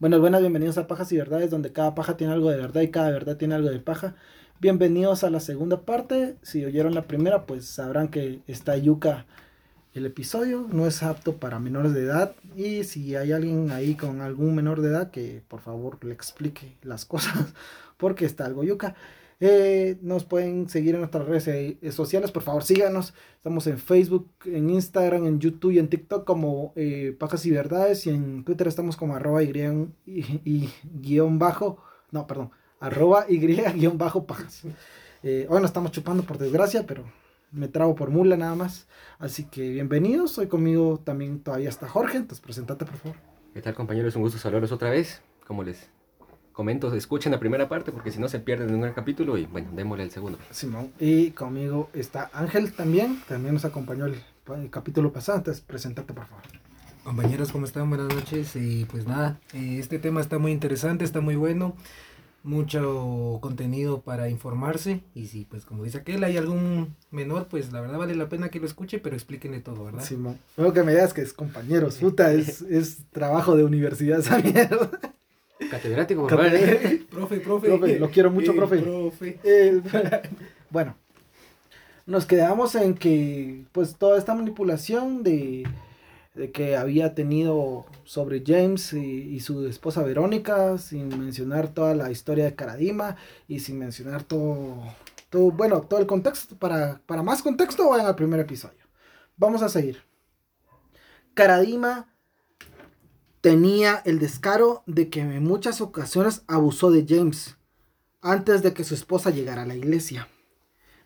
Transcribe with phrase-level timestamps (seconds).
[0.00, 2.88] Bueno, buenas, bienvenidos a Pajas y Verdades, donde cada paja tiene algo de verdad y
[2.88, 4.14] cada verdad tiene algo de paja.
[4.58, 6.36] Bienvenidos a la segunda parte.
[6.40, 9.26] Si oyeron la primera, pues sabrán que está yuca
[9.92, 10.66] el episodio.
[10.72, 12.34] No es apto para menores de edad.
[12.56, 16.78] Y si hay alguien ahí con algún menor de edad, que por favor le explique
[16.80, 17.52] las cosas,
[17.98, 18.94] porque está algo yuca.
[19.42, 23.14] Eh, nos pueden seguir en nuestras redes eh, sociales, por favor síganos.
[23.36, 28.06] Estamos en Facebook, en Instagram, en YouTube y en TikTok como eh, Pajas y Verdades.
[28.06, 30.70] Y en Twitter estamos como arroba y, y,
[31.00, 34.62] guion bajo, no, perdón, arroba y guion bajo pajas.
[35.24, 37.04] hoy no estamos chupando por desgracia, pero
[37.50, 38.88] me trago por mula nada más.
[39.18, 40.36] Así que bienvenidos.
[40.36, 42.18] Hoy conmigo también todavía está Jorge.
[42.18, 43.16] Entonces, presentate por favor.
[43.54, 44.14] ¿Qué tal, compañeros?
[44.16, 45.22] Un gusto saludarlos otra vez.
[45.46, 45.88] ¿Cómo les
[46.60, 49.70] comento, escuchen la primera parte porque si no se pierden en un capítulo y bueno,
[49.72, 50.38] démosle el segundo.
[50.50, 54.20] Simón, y conmigo está Ángel también, también nos acompañó el,
[54.68, 56.44] capítulo pasado, entonces preséntate por favor.
[57.02, 57.88] Compañeros, ¿cómo están?
[57.88, 58.54] Buenas noches.
[58.56, 61.76] Y pues nada, eh, este tema está muy interesante, está muy bueno,
[62.42, 65.00] mucho contenido para informarse.
[65.14, 68.50] Y si, pues como dice aquel, hay algún menor, pues la verdad vale la pena
[68.50, 70.04] que lo escuche, pero explíquenle todo, ¿verdad?
[70.04, 74.38] Simón, luego que me digas que es compañeros, puta, es, es trabajo de universidad esa
[74.40, 74.90] mierda.
[75.68, 76.26] Catedrático,
[77.10, 78.82] profe, profe, Lo quiero mucho, profe.
[80.70, 80.96] bueno,
[82.06, 85.68] nos quedamos en que, pues, toda esta manipulación de,
[86.52, 92.54] que había tenido sobre James y, su esposa Verónica, sin mencionar toda la historia de
[92.54, 93.16] Caradima
[93.46, 94.82] y sin mencionar todo,
[95.28, 96.56] todo bueno, todo el contexto.
[96.56, 98.80] Para, para más contexto, vayan al primer episodio.
[99.36, 100.02] Vamos a seguir.
[101.34, 102.08] Caradima
[103.40, 107.56] tenía el descaro de que en muchas ocasiones abusó de James
[108.20, 110.28] antes de que su esposa llegara a la iglesia.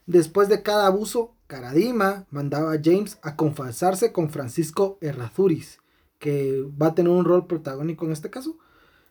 [0.06, 5.78] Después de cada abuso, Caradima mandaba a James a confesarse con Francisco Errazuris,
[6.18, 8.58] que va a tener un rol protagónico en este caso.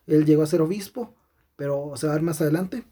[0.05, 1.15] Él llegó a ser obispo,
[1.55, 2.83] pero se va a ver más adelante.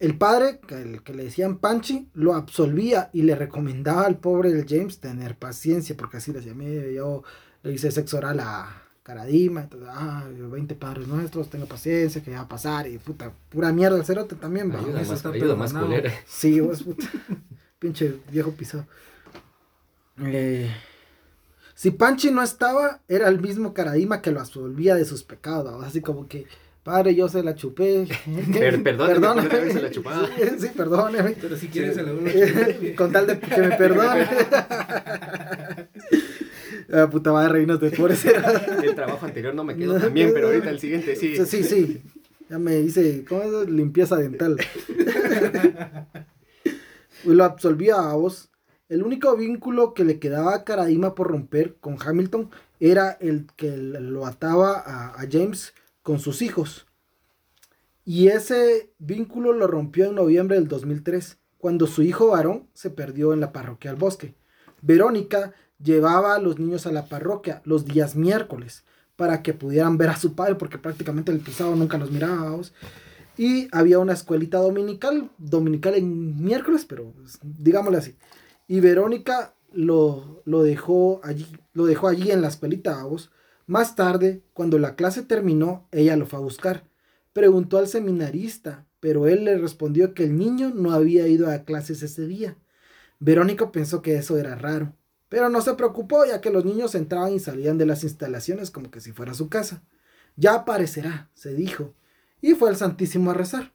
[0.00, 4.98] El padre, el que le decían Panchi, lo absolvía y le recomendaba al pobre James
[4.98, 7.22] tener paciencia, porque así le llamé, yo
[7.62, 12.38] le hice sexo oral a, Caradima, entonces, ah, 20 padres nuestros, tengo paciencia, que ya
[12.38, 14.78] va a pasar, y puta, pura mierda el cerote también, va.
[14.78, 16.12] Ayuda, más, ayuda más culera.
[16.24, 17.06] Sí, vos, puta,
[17.80, 18.86] pinche viejo pisado.
[20.20, 20.70] Eh,
[21.74, 26.00] si Panchi no estaba, era el mismo Caradima que lo absolvía de sus pecados, así
[26.00, 26.46] como que,
[26.84, 28.06] padre, yo se la chupé.
[28.52, 29.72] Per perdóneme, perdóneme.
[29.72, 30.28] se la chupaba.
[30.36, 31.36] Sí, sí, perdóneme.
[31.40, 34.28] Pero si quieres se la Con tal de que me perdone.
[36.92, 38.22] La puta madre, reinos de pobres.
[38.84, 41.36] el trabajo anterior no me quedó tan bien, pero ahorita el siguiente sí.
[41.46, 42.02] Sí, sí.
[42.50, 43.70] Ya me dice, ¿cómo es?
[43.70, 44.58] Limpieza dental.
[47.24, 48.50] lo absolvía a vos.
[48.90, 53.74] El único vínculo que le quedaba a Caradima por romper con Hamilton era el que
[53.74, 55.72] lo ataba a, a James
[56.02, 56.86] con sus hijos.
[58.04, 63.32] Y ese vínculo lo rompió en noviembre del 2003, cuando su hijo varón se perdió
[63.32, 64.34] en la parroquia al bosque.
[64.82, 68.84] Verónica llevaba a los niños a la parroquia los días miércoles
[69.16, 72.72] para que pudieran ver a su padre, porque prácticamente el pisado nunca los mirábamos.
[73.36, 78.16] Y había una escuelita dominical, dominical en miércoles, pero pues, digámosle así.
[78.68, 83.30] Y Verónica lo, lo, dejó allí, lo dejó allí en la escuelita, vos.
[83.66, 86.84] Más tarde, cuando la clase terminó, ella lo fue a buscar.
[87.32, 92.02] Preguntó al seminarista, pero él le respondió que el niño no había ido a clases
[92.02, 92.56] ese día.
[93.18, 94.94] Verónica pensó que eso era raro
[95.32, 98.90] pero no se preocupó ya que los niños entraban y salían de las instalaciones como
[98.90, 99.82] que si fuera su casa.
[100.36, 101.94] Ya aparecerá, se dijo,
[102.42, 103.72] y fue al Santísimo a rezar.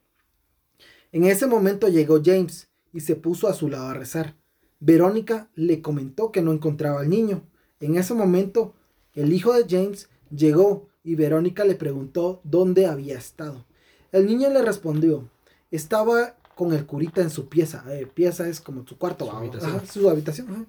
[1.12, 4.36] En ese momento llegó James y se puso a su lado a rezar.
[4.80, 7.42] Verónica le comentó que no encontraba al niño.
[7.80, 8.76] En ese momento,
[9.16, 13.66] el hijo de James llegó y Verónica le preguntó dónde había estado.
[14.12, 15.28] El niño le respondió,
[15.72, 17.84] estaba con el curita en su pieza.
[17.90, 19.88] Eh, pieza es como su cuarto, su habitación.
[19.88, 20.68] su habitación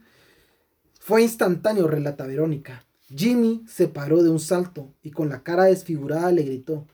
[1.08, 2.84] fue instantáneo, relata Verónica.
[3.06, 6.86] Jimmy se paró de un salto y con la cara desfigurada le gritó,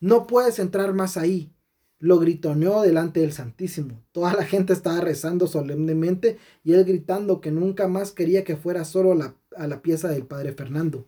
[0.00, 1.52] No puedes entrar más ahí.
[2.00, 4.02] Lo gritoneó delante del Santísimo.
[4.10, 8.84] Toda la gente estaba rezando solemnemente y él gritando que nunca más quería que fuera
[8.84, 9.16] solo
[9.56, 11.06] a la pieza del Padre Fernando.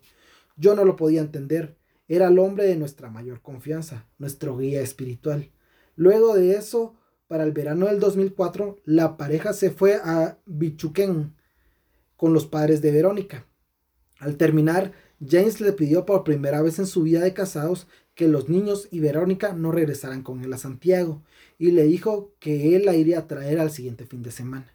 [0.55, 1.75] Yo no lo podía entender.
[2.07, 5.51] Era el hombre de nuestra mayor confianza, nuestro guía espiritual.
[5.97, 6.95] Luego de eso,
[7.27, 11.35] para el verano del 2004, la pareja se fue a Bichuquén,
[12.17, 13.45] con los padres de Verónica.
[14.19, 14.93] Al terminar,
[15.25, 18.99] James le pidió por primera vez en su vida de casados que los niños y
[18.99, 21.21] Verónica no regresaran con él a Santiago
[21.57, 24.73] y le dijo que él la iría a traer al siguiente fin de semana.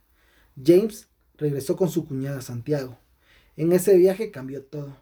[0.62, 1.08] James
[1.38, 2.98] regresó con su cuñada a Santiago.
[3.56, 4.96] En ese viaje cambió todo.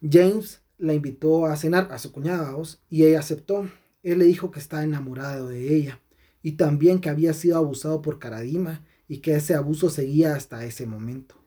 [0.00, 2.56] James la invitó a cenar a su cuñada
[2.88, 3.68] y ella aceptó.
[4.02, 6.00] Él le dijo que estaba enamorado de ella
[6.42, 10.86] y también que había sido abusado por Karadima y que ese abuso seguía hasta ese
[10.86, 11.39] momento.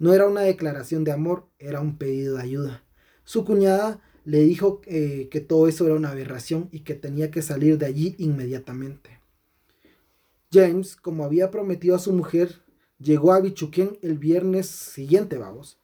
[0.00, 2.82] No era una declaración de amor, era un pedido de ayuda.
[3.22, 7.42] Su cuñada le dijo eh, que todo eso era una aberración y que tenía que
[7.42, 9.20] salir de allí inmediatamente.
[10.50, 12.62] James, como había prometido a su mujer,
[12.98, 15.78] llegó a Bichuquén el viernes siguiente, vamos,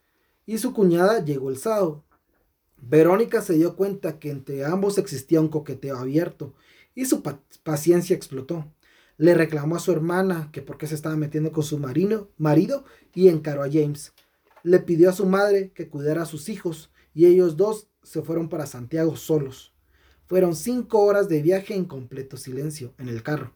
[0.46, 2.02] y su cuñada llegó el sábado.
[2.78, 6.54] Verónica se dio cuenta que entre ambos existía un coqueteo abierto
[6.94, 7.22] y su
[7.62, 8.64] paciencia explotó.
[9.18, 12.84] Le reclamó a su hermana que por qué se estaba metiendo con su marino, marido
[13.14, 14.12] y encaró a James.
[14.62, 18.48] Le pidió a su madre que cuidara a sus hijos y ellos dos se fueron
[18.48, 19.74] para Santiago solos.
[20.26, 23.54] Fueron cinco horas de viaje en completo silencio en el carro.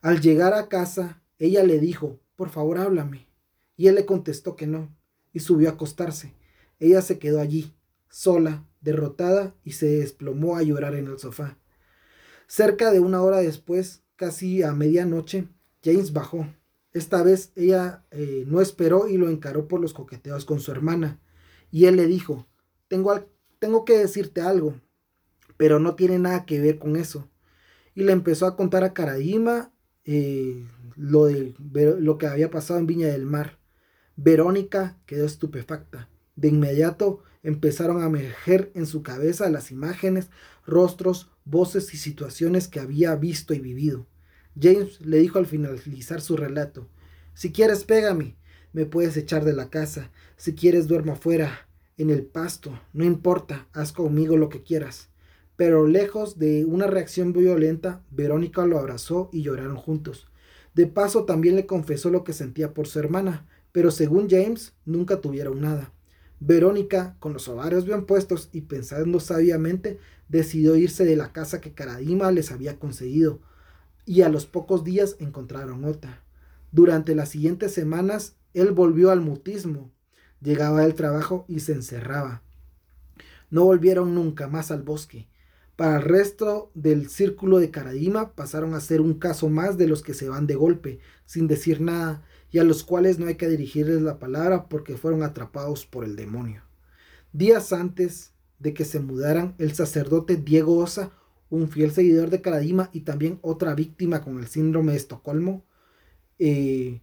[0.00, 3.28] Al llegar a casa, ella le dijo, por favor háblame.
[3.76, 4.96] Y él le contestó que no,
[5.32, 6.34] y subió a acostarse.
[6.78, 7.74] Ella se quedó allí,
[8.08, 11.58] sola, derrotada, y se desplomó a llorar en el sofá.
[12.46, 15.48] Cerca de una hora después, casi a medianoche,
[15.82, 16.46] James bajó.
[16.92, 21.18] Esta vez ella eh, no esperó y lo encaró por los coqueteos con su hermana.
[21.70, 22.46] Y él le dijo,
[22.86, 23.18] tengo,
[23.58, 24.74] tengo que decirte algo,
[25.56, 27.30] pero no tiene nada que ver con eso.
[27.94, 29.72] Y le empezó a contar a Karadima
[30.04, 30.66] eh,
[30.96, 31.54] lo, de,
[31.98, 33.58] lo que había pasado en Viña del Mar.
[34.16, 36.10] Verónica quedó estupefacta.
[36.36, 40.28] De inmediato empezaron a emerger en su cabeza las imágenes,
[40.66, 44.09] rostros, voces y situaciones que había visto y vivido.
[44.58, 46.88] James le dijo al finalizar su relato,
[47.34, 48.36] si quieres pégame,
[48.72, 53.68] me puedes echar de la casa, si quieres duermo afuera, en el pasto, no importa,
[53.72, 55.10] haz conmigo lo que quieras.
[55.56, 60.26] Pero lejos de una reacción violenta, Verónica lo abrazó y lloraron juntos.
[60.74, 65.20] De paso también le confesó lo que sentía por su hermana, pero según James nunca
[65.20, 65.92] tuvieron nada.
[66.38, 69.98] Verónica, con los ovarios bien puestos y pensando sabiamente,
[70.28, 73.40] decidió irse de la casa que Karadima les había conseguido,
[74.10, 76.24] y a los pocos días encontraron otra.
[76.72, 79.92] Durante las siguientes semanas, él volvió al mutismo,
[80.40, 82.42] llegaba del trabajo y se encerraba.
[83.50, 85.28] No volvieron nunca más al bosque.
[85.76, 90.02] Para el resto del círculo de Karadima pasaron a ser un caso más de los
[90.02, 93.48] que se van de golpe, sin decir nada, y a los cuales no hay que
[93.48, 96.64] dirigirles la palabra porque fueron atrapados por el demonio.
[97.32, 101.12] Días antes de que se mudaran, el sacerdote Diego Osa,
[101.50, 105.64] un fiel seguidor de Karadima y también otra víctima con el síndrome de Estocolmo,
[106.38, 107.00] eh,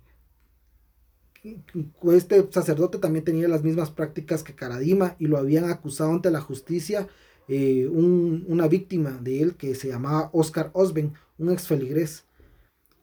[2.11, 6.41] este sacerdote también tenía las mismas prácticas que Karadima y lo habían acusado ante la
[6.41, 7.07] justicia
[7.47, 12.25] eh, una víctima de él que se llamaba Oscar Osben, un ex feligrés.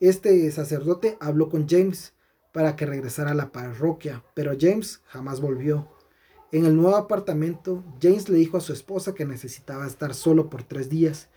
[0.00, 2.12] Este sacerdote habló con James
[2.52, 5.88] para que regresara a la parroquia, pero James jamás volvió.
[6.55, 10.62] En el nuevo apartamento, James le dijo a su esposa que necesitaba estar solo por
[10.62, 11.29] tres días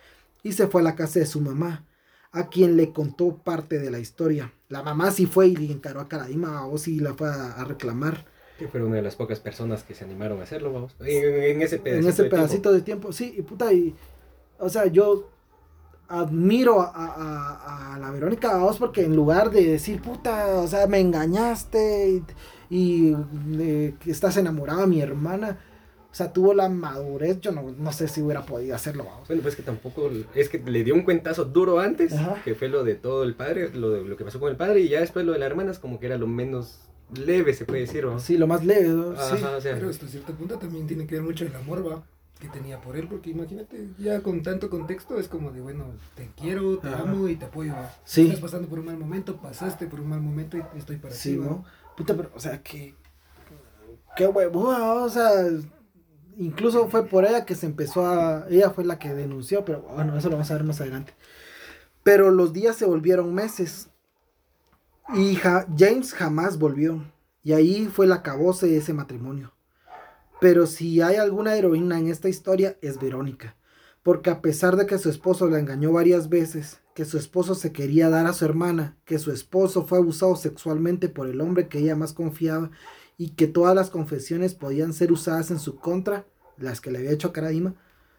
[0.44, 1.84] y se fue a la casa de su mamá,
[2.30, 4.52] a quien le contó parte de la historia.
[4.68, 8.26] La mamá sí fue y encaró a Karadima o sí la fue a, reclamar.
[8.60, 10.94] Que fue una de las pocas personas que se animaron a hacerlo, vamos.
[11.00, 13.12] En, ese pedacito, en ese pedacito de tiempo.
[13.12, 13.96] Sí, y puta, y,
[14.60, 15.28] o sea, yo
[16.08, 22.22] admiro a, la Verónica vos porque en lugar de decir, puta, o sea, me engañaste
[22.70, 23.14] y,
[24.00, 25.58] que estás enamorada de mi hermana,
[26.10, 29.04] o sea, tuvo la madurez, yo no, sé si hubiera podido hacerlo.
[29.04, 29.28] Vamos.
[29.28, 32.84] Bueno, pues que tampoco, es que le dio un cuentazo duro antes, que fue lo
[32.84, 35.26] de todo el padre, lo, de, lo que pasó con el padre, y ya después
[35.26, 36.80] lo de las hermanas como que era lo menos
[37.14, 38.18] leve, se puede decir, ¿no?
[38.18, 39.36] Sí, lo más leve, sí.
[39.62, 42.02] Pero hasta cierto punto también tiene que ver mucho el amor, ¿va?
[42.38, 46.30] Que tenía por él, porque imagínate, ya con tanto contexto es como de, bueno, te
[46.36, 47.74] quiero, te amo y te apoyo.
[48.04, 48.26] Sí.
[48.26, 51.32] Estás pasando por un mal momento, pasaste por un mal momento y estoy para sí,
[51.32, 51.36] ti.
[51.36, 51.64] ¿no?
[51.96, 52.94] Puta, pero, o sea, que.
[54.16, 54.68] Qué huevo,
[55.02, 55.30] o sea.
[56.36, 58.46] Incluso fue por ella que se empezó a.
[58.48, 61.14] Ella fue la que denunció, pero bueno, eso lo vamos a ver más adelante.
[62.04, 63.88] Pero los días se volvieron meses.
[65.14, 67.02] Y James jamás volvió.
[67.42, 69.52] Y ahí fue la cabose de ese matrimonio.
[70.40, 73.56] Pero si hay alguna heroína en esta historia es Verónica,
[74.04, 77.72] porque a pesar de que su esposo la engañó varias veces, que su esposo se
[77.72, 81.78] quería dar a su hermana, que su esposo fue abusado sexualmente por el hombre que
[81.78, 82.70] ella más confiaba
[83.16, 86.24] y que todas las confesiones podían ser usadas en su contra,
[86.56, 87.74] las que le había hecho a Karadima,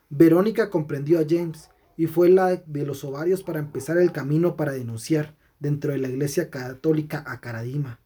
[0.09, 4.73] Verónica comprendió a James y fue la de los ovarios para empezar el camino para
[4.73, 7.99] denunciar dentro de la iglesia católica a Karadima.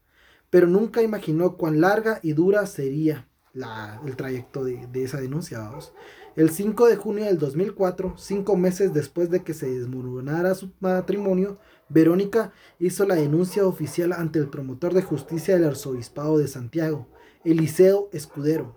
[0.49, 5.59] Pero nunca imaginó cuán larga y dura sería el trayecto de, esa denuncia.
[5.59, 5.93] Vamos.
[6.35, 11.59] El 5 de junio del 2004, cinco meses después de que se desmoronara su matrimonio,
[11.89, 17.07] Verónica hizo la denuncia oficial ante el promotor de justicia del arzobispado de Santiago,
[17.43, 18.75] Eliseo Escudero.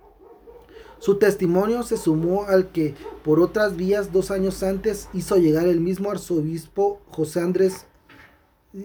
[0.99, 5.81] Su testimonio se sumó al que por otras vías dos años antes hizo llegar el
[5.81, 7.87] mismo arzobispo José Andrés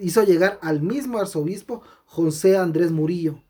[0.00, 3.42] hizo llegar al mismo arzobispo José Andrés Murillo.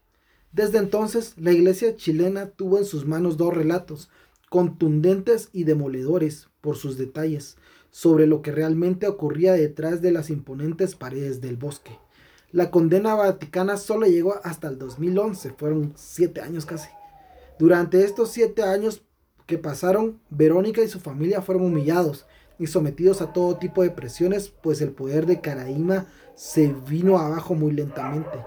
[0.52, 4.11] Desde entonces, la iglesia chilena tuvo en sus manos dos relatos,
[4.50, 7.56] contundentes y demoledores por sus detalles,
[7.90, 11.99] sobre lo que realmente ocurría detrás de las imponentes paredes del bosque.
[12.50, 16.90] La condena vaticana solo llegó hasta el 2011, fueron siete años casi.
[17.59, 19.02] Durante estos siete años
[19.47, 22.26] que pasaron, Verónica y su familia fueron humillados
[22.59, 27.54] y sometidos a todo tipo de presiones, pues el poder de Caraíma se vino abajo
[27.54, 28.38] muy lentamente.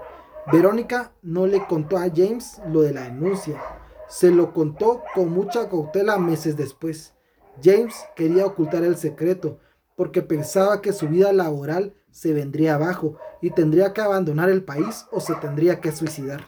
[0.52, 3.60] Verónica no le contó a James lo de la denuncia,
[4.08, 7.14] se lo contó con mucha cautela meses después.
[7.62, 9.58] James quería ocultar el secreto
[9.96, 15.06] porque pensaba que su vida laboral se vendría abajo y tendría que abandonar el país
[15.10, 16.44] o se tendría que suicidar.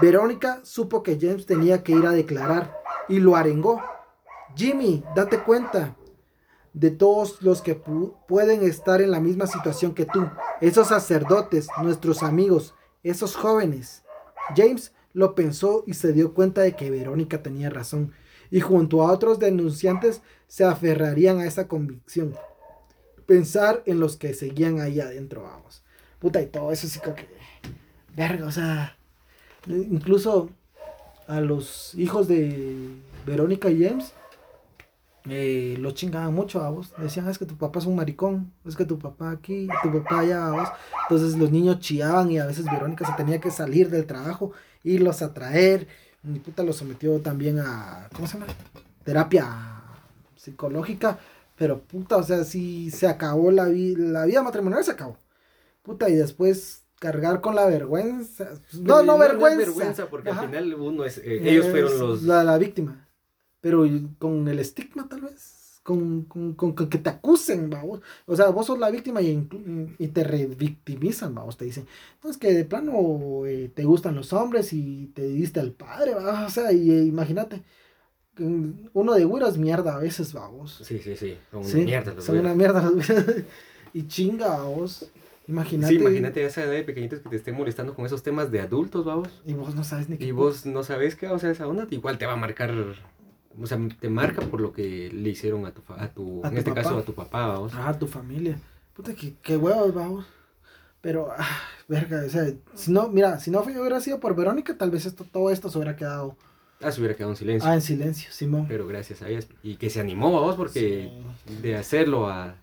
[0.00, 3.82] Verónica supo que James tenía que ir a declarar y lo arengó.
[4.54, 5.96] Jimmy, date cuenta
[6.72, 10.28] de todos los que pueden estar en la misma situación que tú,
[10.60, 12.74] esos sacerdotes, nuestros amigos,
[13.10, 14.02] esos jóvenes.
[14.56, 18.12] James lo pensó y se dio cuenta de que Verónica tenía razón,
[18.50, 22.34] y junto a otros denunciantes se aferrarían a esa convicción.
[23.26, 25.82] Pensar en los que seguían ahí adentro, vamos.
[26.20, 27.14] Puta, y todo eso sí que...
[28.14, 28.96] Verga, o sea...
[29.66, 30.50] Incluso
[31.26, 32.76] a los hijos de
[33.26, 34.12] Verónica y James
[35.28, 36.92] eh, lo chingaban mucho a vos.
[36.98, 40.20] Decían, es que tu papá es un maricón, es que tu papá aquí, tu papá
[40.20, 40.68] allá a vos.
[41.08, 44.52] Entonces los niños chillaban y a veces Verónica se tenía que salir del trabajo,
[44.84, 45.88] irlos a traer.
[46.22, 48.52] Mi puta lo sometió también a, ¿cómo se llama?
[49.04, 49.82] Terapia
[50.36, 51.18] psicológica.
[51.56, 55.16] Pero puta, o sea, si se acabó la, la vida matrimonial, se acabó.
[55.82, 58.50] Puta, y después cargar con la vergüenza.
[58.80, 59.58] No, no, vergüenza.
[59.58, 62.22] vergüenza porque al final uno es, eh, ellos fueron los...
[62.22, 63.05] la víctima
[63.60, 63.86] pero
[64.18, 68.00] con el estigma tal vez, con, con, con, que te acusen, vamos.
[68.26, 69.48] O sea, vos sos la víctima y,
[69.98, 71.86] y te revictimizan, vamos, te dicen,
[72.22, 76.14] no, es que de plano eh, te gustan los hombres y te diste al padre,
[76.14, 77.62] vamos, o sea, y eh, imagínate.
[78.38, 80.82] Uno de güero es mierda a veces, vamos.
[80.84, 81.38] Sí, sí, sí.
[81.50, 83.06] Son una mierda los Son una mierda los
[83.94, 85.10] Y chinga, vamos.
[85.48, 85.94] Imagínate.
[85.94, 89.04] Sí, imagínate esa edad de pequeñitos que te estén molestando con esos temas de adultos,
[89.04, 89.28] vamos.
[89.46, 90.26] Y vos no sabes ni qué.
[90.26, 92.74] Y vos no sabes qué, o sea, esa onda igual te va a marcar
[93.60, 96.72] o sea, te marca por lo que le hicieron a tu, a tu, en este
[96.72, 97.72] caso a tu papá, vamos.
[97.74, 98.58] Ah, a tu familia.
[98.94, 100.26] Puta, qué, qué huevos, vamos.
[101.00, 101.46] Pero, ah,
[101.88, 105.24] verga, o sea, si no, mira, si no hubiera sido por Verónica, tal vez esto,
[105.24, 106.36] todo esto se hubiera quedado.
[106.80, 107.70] Ah, se hubiera quedado en silencio.
[107.70, 108.66] Ah, en silencio, Simón.
[108.68, 109.40] Pero gracias a ella.
[109.62, 111.10] Y que se animó, vamos, porque
[111.62, 112.56] de hacerlo a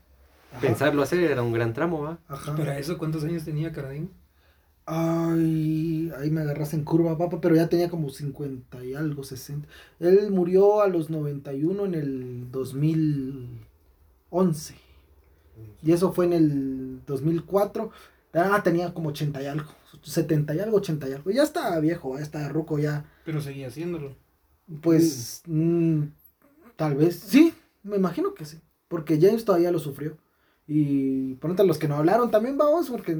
[0.61, 2.19] pensarlo hacer era un gran tramo, ¿va?
[2.27, 2.53] Ajá.
[2.55, 4.11] ¿Pero eso cuántos años tenía Caradín?
[4.85, 9.67] Ay, ahí me agarras en curva, papá, pero ya tenía como 50 y algo, 60.
[9.99, 14.75] Él murió a los 91 en el 2011.
[15.81, 17.91] Y eso fue en el 2004.
[18.33, 19.71] Ah, tenía como 80 y algo,
[20.01, 21.31] 70 y algo, 80 y algo.
[21.31, 23.05] Ya estaba viejo, ya estaba ruco ya.
[23.23, 24.15] Pero seguía haciéndolo.
[24.81, 26.03] Pues, mm,
[26.75, 28.59] tal vez, sí, me imagino que sí.
[28.87, 30.17] Porque James todavía lo sufrió.
[30.67, 33.15] Y pronto los que no hablaron también vamos, porque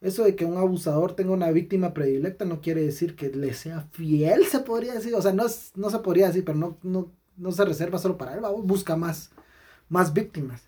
[0.00, 3.88] eso de que un abusador tenga una víctima predilecta no quiere decir que le sea
[3.92, 5.14] fiel, se podría decir.
[5.14, 8.34] O sea, no, no se podría decir, pero no, no, no se reserva solo para
[8.34, 9.30] él, busca más,
[9.88, 10.62] más víctimas.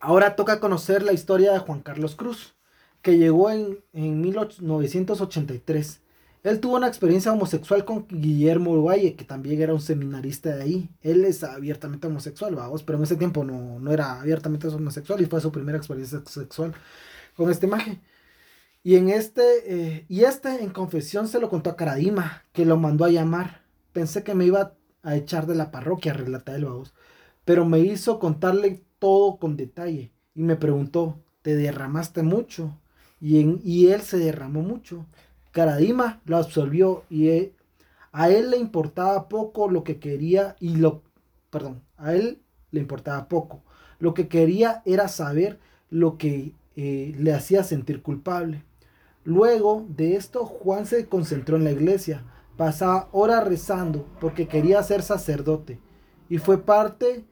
[0.00, 2.54] Ahora toca conocer la historia de Juan Carlos Cruz,
[3.02, 6.00] que llegó en, en 1983.
[6.42, 10.90] Él tuvo una experiencia homosexual con Guillermo Valle, que también era un seminarista de ahí.
[11.02, 15.26] Él es abiertamente homosexual, vamos, pero en ese tiempo no, no era abiertamente homosexual y
[15.26, 16.74] fue su primera experiencia sexual
[17.36, 18.00] con este maje.
[18.82, 22.78] Y en este, eh, y este en confesión se lo contó a Caradima, que lo
[22.78, 23.62] mandó a llamar.
[23.92, 26.94] Pensé que me iba a echar de la parroquia, relata el babos.
[27.44, 30.12] Pero me hizo contarle todo con detalle.
[30.34, 32.78] Y me preguntó, ¿te derramaste mucho?
[33.20, 35.06] Y, en, y él se derramó mucho.
[35.52, 37.54] Caradima lo absolvió y e,
[38.12, 41.02] a él le importaba poco lo que quería y lo,
[41.50, 43.62] perdón, a él le importaba poco.
[43.98, 45.58] Lo que quería era saber
[45.90, 46.54] lo que
[47.18, 48.64] le hacía sentir culpable.
[49.24, 52.24] Luego de esto, Juan se concentró en la iglesia.
[52.56, 55.78] Pasaba horas rezando porque quería ser sacerdote.
[56.28, 57.24] Y fue parte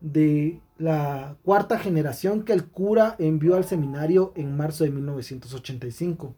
[0.00, 6.34] de la cuarta generación que el cura envió al seminario en marzo de 1985.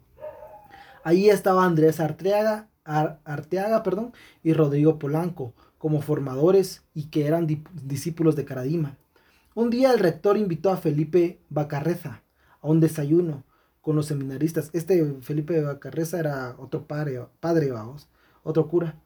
[1.04, 4.12] Ahí estaba Andrés Arteaga, Arteaga perdón,
[4.42, 8.98] y Rodrigo Polanco como formadores y que eran discípulos de Caradima.
[9.54, 12.22] Un día el rector invitó a Felipe Bacarreza,
[12.60, 13.44] a un desayuno
[13.80, 14.70] con los seminaristas.
[14.72, 18.08] Este Felipe de Bacarreza era otro padre, padre vamos,
[18.42, 18.96] otro cura.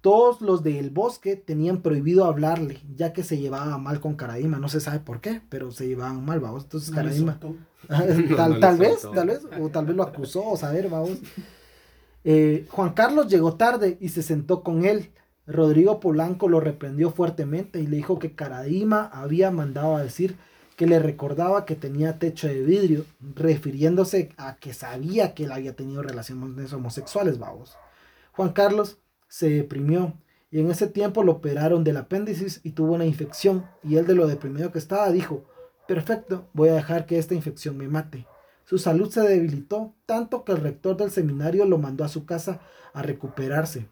[0.00, 4.58] Todos los del bosque tenían prohibido hablarle, ya que se llevaba mal con Karadima.
[4.58, 6.64] No se sabe por qué, pero se llevaban mal, vamos.
[6.64, 7.40] Entonces Karadima.
[8.36, 11.18] tal, tal vez, tal vez, o tal vez lo acusó, o saber, vamos.
[12.22, 15.10] Eh, Juan Carlos llegó tarde y se sentó con él.
[15.46, 20.36] Rodrigo Polanco lo reprendió fuertemente y le dijo que Caradima había mandado a decir
[20.78, 23.04] que le recordaba que tenía techo de vidrio,
[23.34, 27.76] refiriéndose a que sabía que él había tenido relaciones homosexuales, vamos.
[28.30, 30.14] Juan Carlos se deprimió
[30.52, 34.14] y en ese tiempo lo operaron del apéndice y tuvo una infección y él de
[34.14, 35.44] lo deprimido que estaba dijo,
[35.88, 38.28] perfecto, voy a dejar que esta infección me mate.
[38.64, 42.60] Su salud se debilitó tanto que el rector del seminario lo mandó a su casa
[42.92, 43.88] a recuperarse.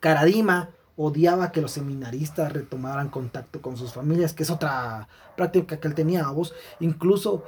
[0.00, 0.70] Caradima
[1.02, 5.94] odiaba que los seminaristas retomaran contacto con sus familias, que es otra práctica que él
[5.94, 6.52] tenía a vos.
[6.78, 7.42] Incluso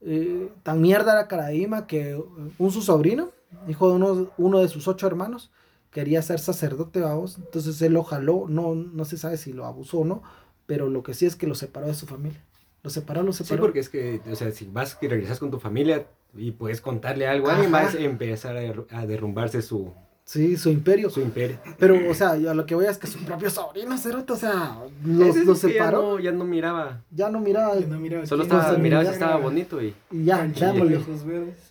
[0.00, 2.18] eh, tan mierda era Caradima que
[2.58, 3.30] un su sobrino,
[3.68, 5.50] hijo de uno, uno de sus ocho hermanos,
[5.90, 7.36] quería ser sacerdote a vos.
[7.36, 10.22] Entonces él lo jaló, no, no se sabe si lo abusó o no,
[10.64, 12.42] pero lo que sí es que lo separó de su familia.
[12.82, 13.56] Lo separó, lo separó.
[13.56, 16.80] Sí, porque es que, o sea, si vas y regresas con tu familia y puedes
[16.80, 19.92] contarle algo a alguien más, empezar a, derrumbarse su...
[20.24, 21.10] Sí, su imperio.
[21.10, 21.58] Su imperio.
[21.78, 24.36] Pero, o sea, yo lo que voy a es que su propio sobrino, Cerote, o
[24.36, 26.18] sea, los, separó.
[26.18, 27.02] Ya no, miraba.
[27.10, 27.78] Ya no miraba.
[27.78, 29.94] Ya no miraba Solo estaba, miraba si estaba bonito y...
[30.10, 31.00] Y ya, echámosle.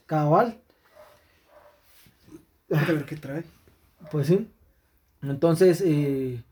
[0.06, 0.60] Cabal.
[2.72, 3.44] A ver qué trae.
[4.12, 4.48] Pues sí.
[5.22, 6.44] Entonces, eh,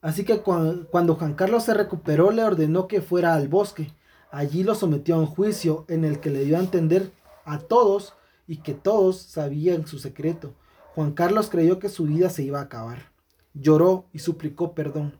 [0.00, 3.92] así que cuando Juan Carlos se recuperó, le ordenó que fuera al bosque
[4.30, 7.10] Allí lo sometió a un juicio en el que le dio a entender
[7.44, 8.14] a todos
[8.46, 10.54] y que todos sabían su secreto.
[10.94, 13.10] Juan Carlos creyó que su vida se iba a acabar.
[13.54, 15.18] Lloró y suplicó perdón.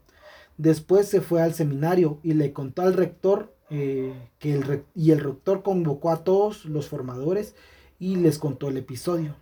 [0.56, 5.20] Después se fue al seminario y le contó al rector eh, que el y el
[5.20, 7.54] rector convocó a todos los formadores
[7.98, 9.36] y les contó el episodio.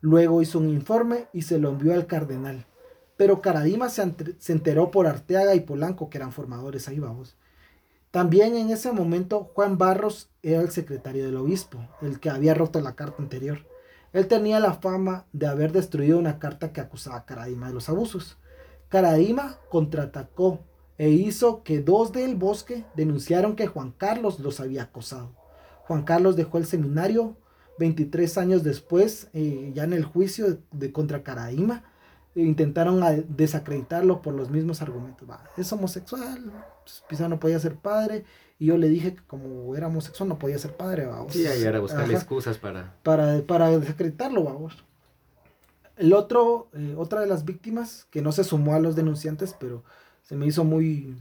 [0.00, 2.66] Luego hizo un informe y se lo envió al cardenal.
[3.16, 4.02] Pero Caradima se,
[4.48, 7.36] enteró por Arteaga y Polanco, que eran formadores ahí, vamos.
[8.12, 12.80] También en ese momento Juan Barros era el secretario del obispo, el que había roto
[12.80, 13.66] la carta anterior.
[14.18, 17.88] Él tenía la fama de haber destruido una carta que acusaba a Caradima de los
[17.88, 18.36] abusos.
[18.88, 20.58] Caradima contraatacó
[20.98, 25.36] e hizo que dos del bosque denunciaron que Juan Carlos los había acosado.
[25.86, 27.36] Juan Carlos dejó el seminario
[27.78, 31.84] 23 años después, eh, ya en el juicio de, contra Caradima,
[32.34, 35.28] intentaron desacreditarlo por los mismos argumentos.
[35.56, 36.52] es homosexual,
[37.08, 38.24] quizá no podía ser padre.
[38.58, 41.06] Y yo le dije que como era homosexual no podía ser padre.
[41.06, 41.32] Vamos.
[41.32, 42.94] Sí, ahí era buscarle excusas para...
[43.02, 43.40] para...
[43.42, 44.84] Para desacreditarlo, vamos.
[45.96, 49.84] El otro, eh, otra de las víctimas, que no se sumó a los denunciantes, pero
[50.22, 51.16] se me hizo muy...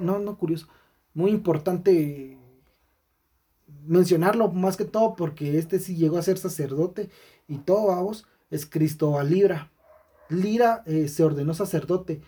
[0.00, 0.68] No, no curioso.
[1.12, 2.38] Muy importante
[3.86, 7.10] mencionarlo más que todo porque este sí llegó a ser sacerdote
[7.48, 9.70] y todo, vamos es Cristóbal Libra.
[10.28, 12.22] Lira eh, se ordenó sacerdote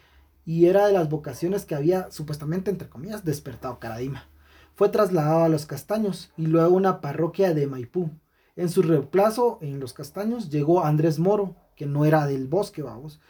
[0.47, 4.29] y era de las vocaciones que había supuestamente, entre comillas, despertado Caradima.
[4.77, 8.11] Fue trasladado a Los Castaños y luego a una parroquia de Maipú.
[8.55, 13.21] En su reemplazo en Los Castaños llegó Andrés Moro, que no era del bosque, vamos.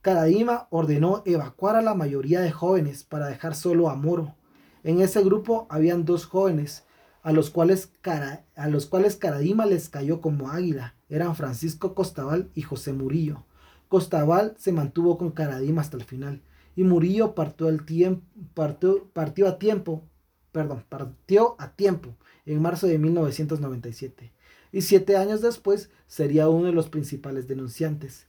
[0.00, 4.34] Caradima ordenó evacuar a la mayoría de jóvenes para dejar solo a Moro.
[4.82, 6.84] En ese grupo habían dos jóvenes,
[7.22, 7.92] a los cuales,
[8.56, 9.20] a los cuales
[9.68, 13.44] les cayó como águila eran Francisco Costaval y José Murillo.
[13.88, 16.42] Costaval se mantuvo con Caradima hasta el final
[16.76, 20.02] y Murillo partió, a tiempo,
[20.52, 24.32] perdón, partió a tiempo en marzo de 1997
[24.72, 28.26] y siete años después sería uno de los principales denunciantes.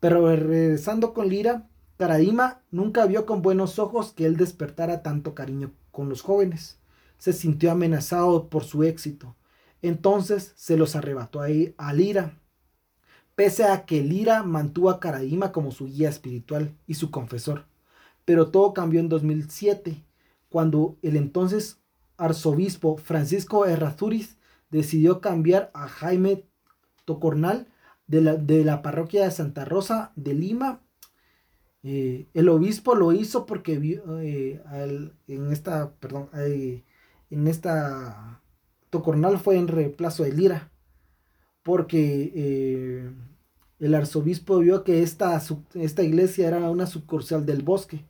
[0.00, 5.72] Pero regresando con Lira, Caradima nunca vio con buenos ojos que él despertara tanto cariño
[5.90, 6.78] con los jóvenes.
[7.16, 9.34] Se sintió amenazado por su éxito
[9.82, 12.38] entonces se los arrebató a Lira.
[13.34, 17.66] Pese a que Lira mantuvo a Caradima como su guía espiritual y su confesor.
[18.28, 20.04] Pero todo cambió en 2007,
[20.50, 21.80] cuando el entonces
[22.18, 24.36] arzobispo Francisco Errazuriz
[24.68, 26.44] decidió cambiar a Jaime
[27.06, 27.68] Tocornal
[28.06, 30.82] de la, de la parroquia de Santa Rosa de Lima.
[31.82, 33.80] Eh, el obispo lo hizo porque
[34.20, 36.84] eh, en esta, perdón, eh,
[37.30, 38.42] en esta
[38.90, 40.70] Tocornal fue en reemplazo de Lira,
[41.62, 43.10] porque
[43.78, 45.40] el arzobispo vio que esta,
[45.72, 48.04] esta iglesia era una sucursal del bosque.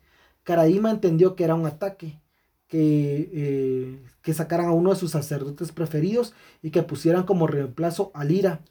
[0.49, 2.23] Caraíma entendió que era un ataque,
[2.69, 6.33] que, eh, que sacaran a uno de sus sacerdotes preferidos
[6.63, 8.63] y que pusieran como reemplazo a Lira,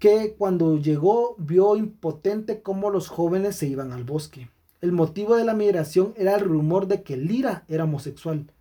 [0.00, 4.50] que cuando llegó vio impotente cómo los jóvenes se iban al bosque.
[4.80, 8.52] El motivo de la migración era el rumor de que Lira era homosexual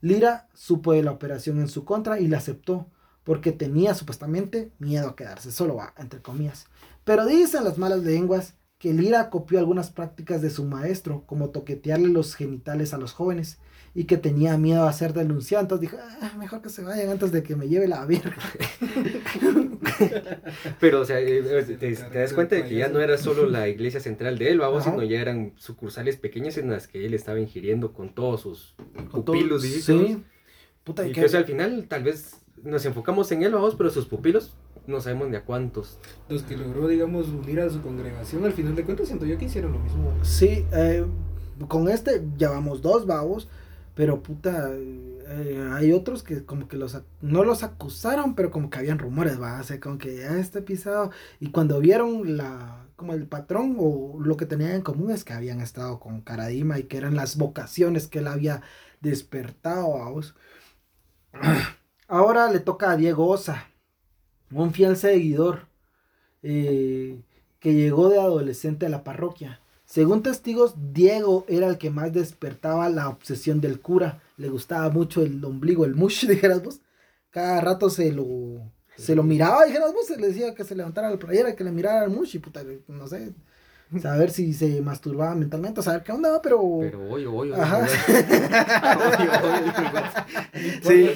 [0.00, 2.86] Lira supo de la operación en su contra y la aceptó
[3.24, 6.66] porque tenía supuestamente miedo a quedarse solo, entre comillas.
[7.02, 12.08] Pero dicen las malas lenguas que Lira copió algunas prácticas de su maestro, como toquetearle
[12.08, 13.60] los genitales a los jóvenes,
[13.94, 17.30] y que tenía miedo a ser denunciado, entonces dijo, ah, mejor que se vayan antes
[17.30, 18.36] de que me lleve la verga.
[20.80, 23.68] Pero, o sea, eh, eh, te, das cuenta de que ya no era solo la
[23.68, 27.38] iglesia central de él, vamos, sino ya eran sucursales pequeñas en las que él estaba
[27.38, 28.74] ingiriendo con todos sus
[29.12, 30.24] pupilos, sí.
[30.82, 34.56] Puta, y que, al final tal vez nos enfocamos en él, vamos, pero sus pupilos
[34.86, 35.98] no sabemos ni a cuántos.
[36.28, 39.46] Los que logró, digamos, unir a su congregación, al final de cuentas siento yo que
[39.46, 40.12] hicieron lo mismo.
[40.22, 41.04] Sí, eh,
[41.68, 43.48] con este llevamos dos babos,
[43.94, 48.78] pero puta, eh, hay otros que como que los, no los acusaron, pero como que
[48.78, 53.14] habían rumores, va, o sea, como que ya este pisado, y cuando vieron la, como
[53.14, 56.84] el patrón o lo que tenían en común es que habían estado con Caradima y
[56.84, 58.62] que eran las vocaciones que él había
[59.00, 60.34] despertado, vamos.
[62.08, 63.71] Ahora le toca a Diego Osa,
[64.52, 65.66] un fiel seguidor
[66.42, 67.18] eh,
[67.60, 69.60] que llegó de adolescente a la parroquia.
[69.84, 74.22] Según testigos, Diego era el que más despertaba la obsesión del cura.
[74.38, 76.80] Le gustaba mucho el ombligo, el mush, dijeras vos.
[77.30, 78.26] Cada rato se lo,
[78.96, 81.72] se lo miraba, dijeras vos, se le decía que se levantara la playera, que le
[81.72, 83.32] mirara el mush y puta, no sé,
[84.00, 86.78] saber si se masturbaba mentalmente, o saber qué onda, pero...
[86.80, 87.86] Pero hoy, hoy, Ajá.
[90.82, 91.08] sí,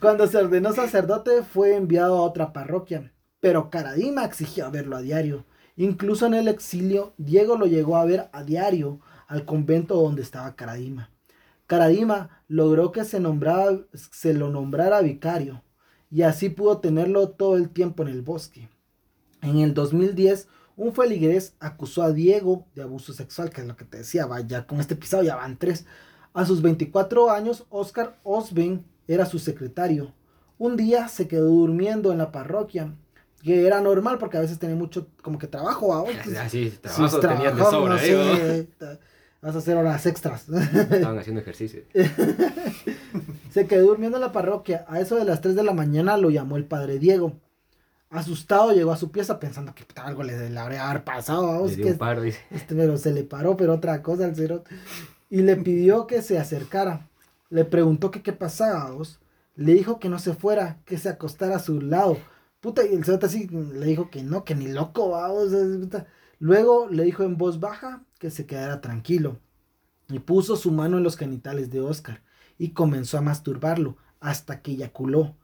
[0.00, 5.44] Cuando se ordenó sacerdote fue enviado a otra parroquia, pero Caradima exigió verlo a diario.
[5.76, 10.56] Incluso en el exilio, Diego lo llegó a ver a diario al convento donde estaba
[10.56, 11.10] Caradima.
[11.66, 13.20] Caradima logró que se,
[13.92, 15.62] se lo nombrara vicario
[16.10, 18.68] y así pudo tenerlo todo el tiempo en el bosque.
[19.42, 23.84] En el 2010, un feligrés acusó a Diego de abuso sexual, que es lo que
[23.84, 25.86] te decía, vaya, con este episodio ya van tres.
[26.32, 30.12] A sus 24 años, Oscar Osben era su secretario.
[30.58, 32.94] Un día se quedó durmiendo en la parroquia,
[33.42, 36.48] que era normal porque a veces tenía mucho como que trabajo ahora.
[36.48, 38.68] Sí, trabajo tenían de sobra, ¿eh?
[39.40, 40.48] Vas a hacer horas extras.
[40.48, 41.82] Estaban haciendo ejercicio.
[43.50, 44.84] Se quedó durmiendo en la parroquia.
[44.88, 47.34] A eso de las 3 de la mañana lo llamó el padre Diego.
[48.10, 51.66] Asustado llegó a su pieza pensando que algo le, le habría haber pasado.
[51.66, 52.40] Le dio un paro, dice.
[52.50, 54.64] Este, pero se le paró, pero otra cosa al cero.
[55.30, 57.08] Y le pidió que se acercara.
[57.50, 58.94] Le preguntó que qué pasaba.
[59.56, 62.18] Le dijo que no se fuera, que se acostara a su lado.
[62.60, 65.52] Puta, y el cerote así le dijo que no, que ni loco, vamos.
[66.38, 69.38] Luego le dijo en voz baja que se quedara tranquilo.
[70.08, 72.22] Y puso su mano en los genitales de Oscar
[72.58, 75.36] y comenzó a masturbarlo hasta que eyaculó.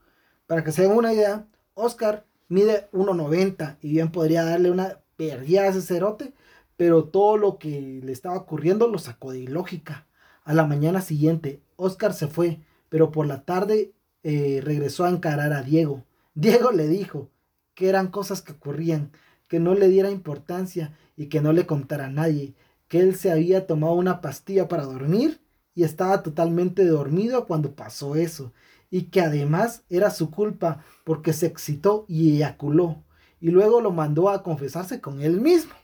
[0.46, 5.62] Para que se hagan una idea, Oscar mide 1,90 y bien podría darle una perdida
[5.62, 6.34] a ese cerote,
[6.76, 10.06] pero todo lo que le estaba ocurriendo lo sacó de lógica.
[10.44, 15.52] A la mañana siguiente, Oscar se fue, pero por la tarde eh, regresó a encarar
[15.52, 16.04] a Diego.
[16.34, 17.30] Diego le dijo
[17.74, 19.12] que eran cosas que ocurrían,
[19.48, 22.54] que no le diera importancia y que no le contara a nadie,
[22.88, 25.40] que él se había tomado una pastilla para dormir
[25.74, 28.52] y estaba totalmente dormido cuando pasó eso,
[28.90, 33.02] y que además era su culpa porque se excitó y eyaculó,
[33.40, 35.74] y luego lo mandó a confesarse con él mismo.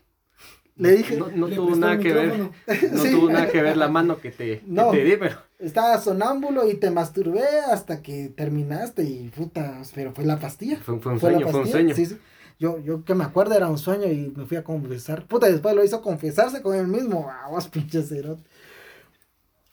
[0.80, 1.16] Le dije.
[1.16, 2.38] No, tuvo nada que ver.
[2.38, 2.50] No
[3.10, 5.36] tuvo nada que ver la mano que te, di, pero.
[5.58, 10.78] Estaba sonámbulo y te masturbé hasta que terminaste y puta, pero fue la pastilla.
[10.78, 11.94] Fue, un sueño, fue un sueño.
[11.94, 12.18] Sí, sí.
[12.58, 15.26] Yo, yo que me acuerdo era un sueño y me fui a confesar.
[15.26, 17.26] Puta, después lo hizo confesarse con él mismo.
[17.26, 18.42] Vamos, pinche cerote.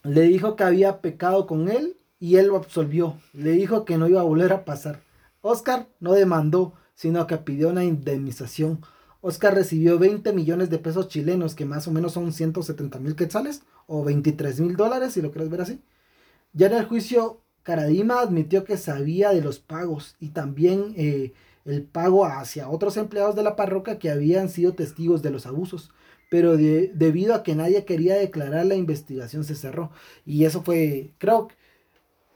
[0.02, 3.16] Le dijo que había pecado con él y él lo absolvió.
[3.32, 5.00] Le dijo que no iba a volver a pasar.
[5.40, 8.80] Oscar no demandó, sino que pidió una indemnización.
[9.20, 13.62] Oscar recibió 20 millones de pesos chilenos, que más o menos son 170 mil quetzales,
[13.86, 15.80] o 23 mil dólares, si lo quieres ver así.
[16.52, 21.32] Ya en el juicio, Caradima admitió que sabía de los pagos y también eh,
[21.64, 25.90] el pago hacia otros empleados de la parroquia que habían sido testigos de los abusos.
[26.30, 29.90] Pero debido a que nadie quería declarar la investigación se cerró.
[30.26, 31.48] Y eso fue, creo,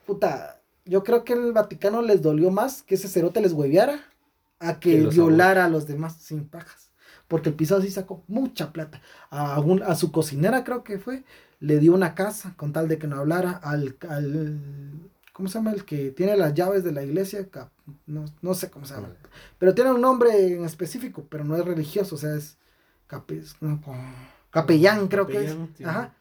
[0.07, 4.12] puta, yo creo que el Vaticano les dolió más que ese cerote les hueveara
[4.63, 6.91] a que, violara a los demás sin pajas.
[7.29, 9.01] Porque el pisado sí sacó mucha plata.
[9.31, 11.25] A, a su cocinera creo que fue,
[11.61, 15.73] le dio una casa con tal de que no hablara al, al ¿cómo se llama?
[15.73, 17.49] El que tiene las llaves de la iglesia,
[18.07, 19.09] no, sé cómo se llama.
[19.59, 22.59] Pero tiene un nombre en específico, pero no es religioso, o sea, es
[24.51, 25.57] capellán creo que es.
[25.85, 26.15] Ajá.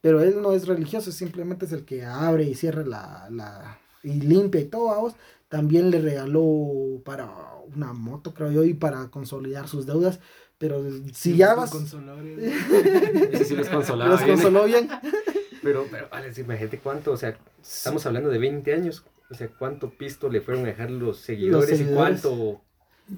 [0.00, 4.20] Pero él no es religioso, simplemente es el que abre y cierra la, la y
[4.20, 5.14] limpia y todo, vamos
[5.48, 7.28] también le regaló para
[7.74, 10.20] una moto, creo yo, y para consolidar sus deudas.
[10.58, 10.82] Pero
[11.12, 11.72] si ya vas.
[13.32, 14.18] Ese sí les consolaba.
[14.24, 14.88] consoló bien.
[15.62, 19.04] Pero, pero, vale, imagínate cuánto, o sea, estamos hablando de 20 años.
[19.30, 22.62] O sea, cuánto pisto le fueron a dejar los seguidores, y cuánto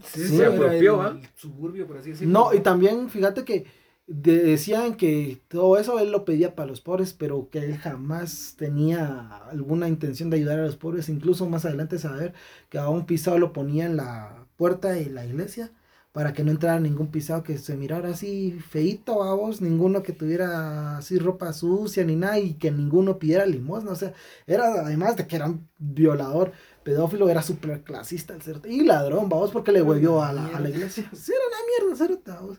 [0.02, 1.18] se apropió, ¿ah?
[1.36, 2.32] Suburbio, por así decirlo.
[2.32, 3.66] No, y también fíjate que
[4.12, 9.36] decían que todo eso él lo pedía para los pobres, pero que él jamás tenía
[9.50, 11.08] alguna intención de ayudar a los pobres.
[11.08, 12.34] Incluso más adelante saber
[12.68, 15.72] que a un pisado lo ponía en la puerta de la iglesia
[16.12, 20.12] para que no entrara ningún pisado que se mirara así feito a vos, ninguno que
[20.12, 23.92] tuviera así ropa sucia ni nada y que ninguno pidiera limosna.
[23.92, 24.12] O sea,
[24.46, 29.52] era además de que era un violador, pedófilo, era súper clasista el y ladrón, vamos,
[29.52, 31.08] porque le volvió a la, a la iglesia.
[31.14, 32.58] Sí, era una mierda, vos.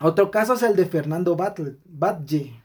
[0.00, 2.62] Otro caso es el de Fernando Batlle.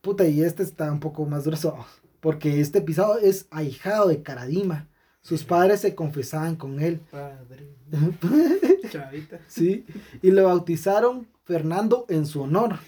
[0.00, 1.76] Puta, y este está un poco más grueso,
[2.20, 4.88] porque este pisado es ahijado de Caradima.
[5.22, 7.00] Sus padres se confesaban con él.
[7.10, 7.76] Padre.
[8.90, 9.40] Chavita.
[9.46, 9.86] Sí,
[10.20, 12.78] y lo bautizaron Fernando en su honor.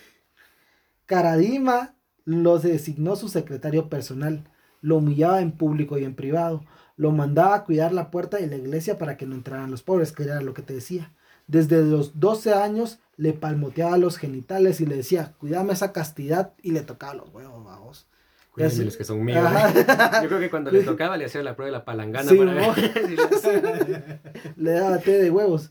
[1.06, 4.50] Caradima lo designó su secretario personal,
[4.82, 6.64] lo humillaba en público y en privado,
[6.96, 10.12] lo mandaba a cuidar la puerta de la iglesia para que no entraran los pobres,
[10.12, 11.12] que era lo que te decía.
[11.46, 16.72] Desde los 12 años le palmoteaba los genitales y le decía, cuídame esa castidad y
[16.72, 18.06] le tocaba los huevos, vamos.
[18.50, 19.42] Cuídame los que son míos.
[20.22, 24.20] Yo creo que cuando le tocaba le hacía la prueba de la palangana para ver.
[24.56, 25.70] le daba té de huevos.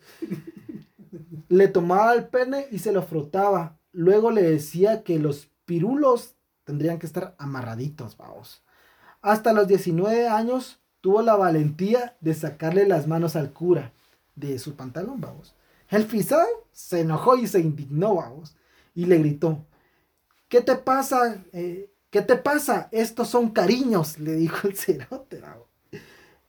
[1.50, 3.78] Le tomaba el pene y se lo frotaba.
[3.92, 8.64] Luego le decía que los pirulos tendrían que estar amarraditos, vamos.
[9.22, 13.94] Hasta los 19 años tuvo la valentía de sacarle las manos al cura
[14.36, 15.55] de su pantalón, vamos.
[15.90, 18.56] El fiscal se enojó y se indignó, vamos,
[18.94, 19.66] y le gritó,
[20.48, 21.44] ¿qué te pasa?
[21.54, 22.88] Eh, ¿Qué te pasa?
[22.92, 25.42] Estos son cariños, le dijo el cerote,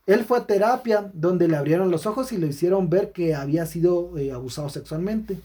[0.07, 3.67] Él fue a terapia donde le abrieron los ojos y le hicieron ver que había
[3.67, 5.41] sido eh, abusado sexualmente.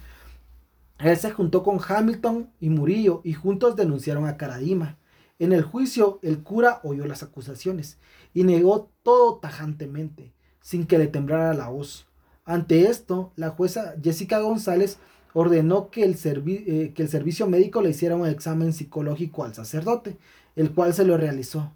[1.00, 5.00] Él se juntó con Hamilton y Murillo y juntos denunciaron a Caradima.
[5.40, 7.98] En el juicio, el cura oyó las acusaciones
[8.36, 12.06] y negó todo tajantemente, sin que le temblara la voz.
[12.44, 14.98] Ante esto, la jueza Jessica González
[15.34, 20.18] ordenó que el, eh, que el servicio médico le hiciera un examen psicológico al sacerdote,
[20.56, 21.74] el cual se lo realizó.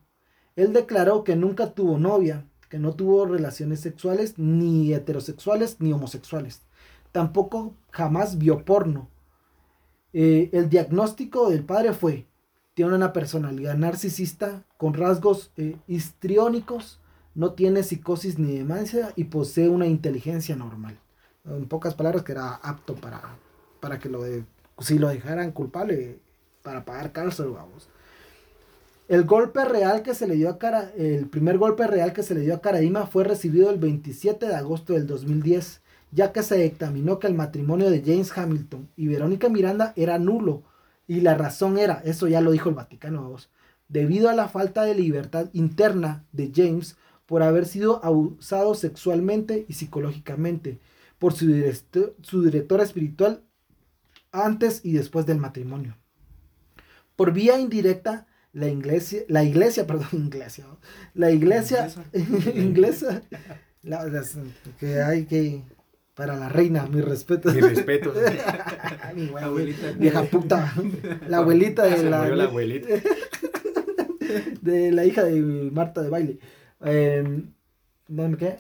[0.56, 6.64] Él declaró que nunca tuvo novia, que no tuvo relaciones sexuales, ni heterosexuales, ni homosexuales.
[7.12, 9.10] Tampoco jamás vio porno.
[10.14, 12.26] Eh, el diagnóstico del padre fue,
[12.74, 17.00] tiene una personalidad narcisista con rasgos eh, histriónicos,
[17.36, 20.98] no tiene psicosis ni demencia y posee una inteligencia normal.
[21.46, 23.22] En pocas palabras, que era apto para,
[23.80, 24.46] para que lo de,
[24.80, 26.18] si lo dejaran culpable
[26.64, 27.90] para pagar cárcel, vamos.
[29.08, 32.34] El golpe real que se le dio a Cara, el primer golpe real que se
[32.34, 36.58] le dio a Caradima fue recibido el 27 de agosto del 2010, ya que se
[36.58, 40.64] dictaminó que el matrimonio de James Hamilton y Verónica Miranda era nulo.
[41.08, 43.36] Y la razón era, eso ya lo dijo el Vaticano,
[43.90, 49.74] debido a la falta de libertad interna de James, por haber sido abusado sexualmente y
[49.74, 50.80] psicológicamente
[51.20, 51.48] por su,
[52.22, 53.44] su directora espiritual
[54.32, 55.98] antes y después del matrimonio.
[57.16, 60.66] Por vía indirecta, la iglesia, la iglesia, perdón, iglesia,
[61.14, 61.90] la iglesia
[62.56, 63.22] inglesa,
[64.80, 65.64] que hay que,
[66.14, 67.52] para la reina, mi respeto.
[67.54, 68.14] Mi respeto.
[69.16, 69.92] mi abuelita.
[69.92, 70.74] Vieja puta.
[71.28, 72.88] La abuelita de la, la abuelita.
[74.62, 76.40] de la hija de Marta de baile.
[76.86, 77.52] Em,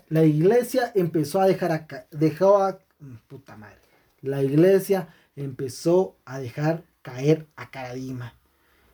[0.09, 2.79] la iglesia empezó a dejar a, dejó
[3.27, 3.77] puta madre,
[4.21, 8.33] la iglesia empezó a dejar caer a Caradima.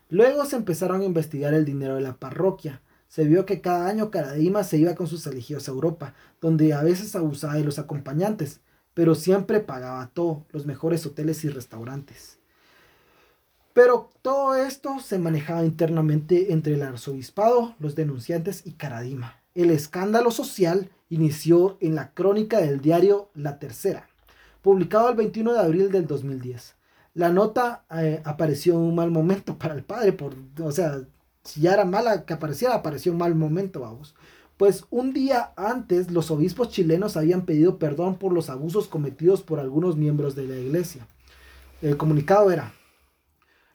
[0.10, 2.82] Luego se empezaron a investigar el dinero de la parroquia.
[3.08, 6.84] Se vio que cada año Caradima se iba con sus elegidos a Europa, donde a
[6.84, 8.60] veces abusaba de los acompañantes,
[8.94, 12.41] pero siempre pagaba todo, los mejores hoteles y restaurantes.
[13.74, 19.38] Pero todo esto se manejaba internamente entre el arzobispado, los denunciantes y Caradima.
[19.56, 24.10] El escándalo social inició en la crónica del diario La Tercera,
[24.62, 26.76] publicado el 21 de abril del 2010.
[27.14, 31.02] La nota eh, apareció en un mal momento para el padre, por, o sea,
[31.44, 34.16] si ya era mala que apareciera, apareció en mal momento, vamos.
[34.58, 39.60] Pues un día antes los obispos chilenos habían pedido perdón por los abusos cometidos por
[39.60, 41.08] algunos miembros de la iglesia.
[41.82, 42.72] El comunicado era,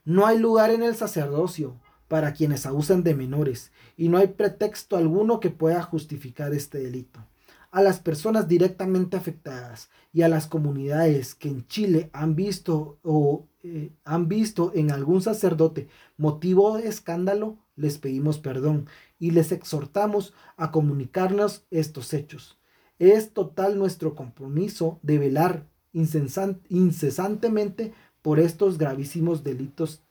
[0.06, 4.96] no hay lugar en el sacerdocio para quienes abusan de menores y no hay pretexto
[4.96, 7.26] alguno que pueda justificar este delito.
[7.72, 13.48] A las personas directamente afectadas y a las comunidades que en Chile han visto o
[13.64, 18.86] eh, han visto en algún sacerdote motivo de escándalo, les pedimos perdón
[19.18, 22.60] y les exhortamos a comunicarnos estos hechos.
[23.00, 27.92] Es total nuestro compromiso de velar incesantemente
[28.26, 30.02] por estos gravísimos delitos,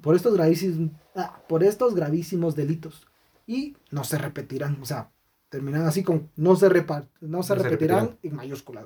[0.00, 3.08] por estos gravísimos, ah, por estos gravísimos delitos.
[3.44, 4.78] y no se repetirán.
[4.80, 5.10] O sea,
[5.48, 6.68] terminan así con no se,
[7.20, 8.84] no se, repetirán, en mayúsculas.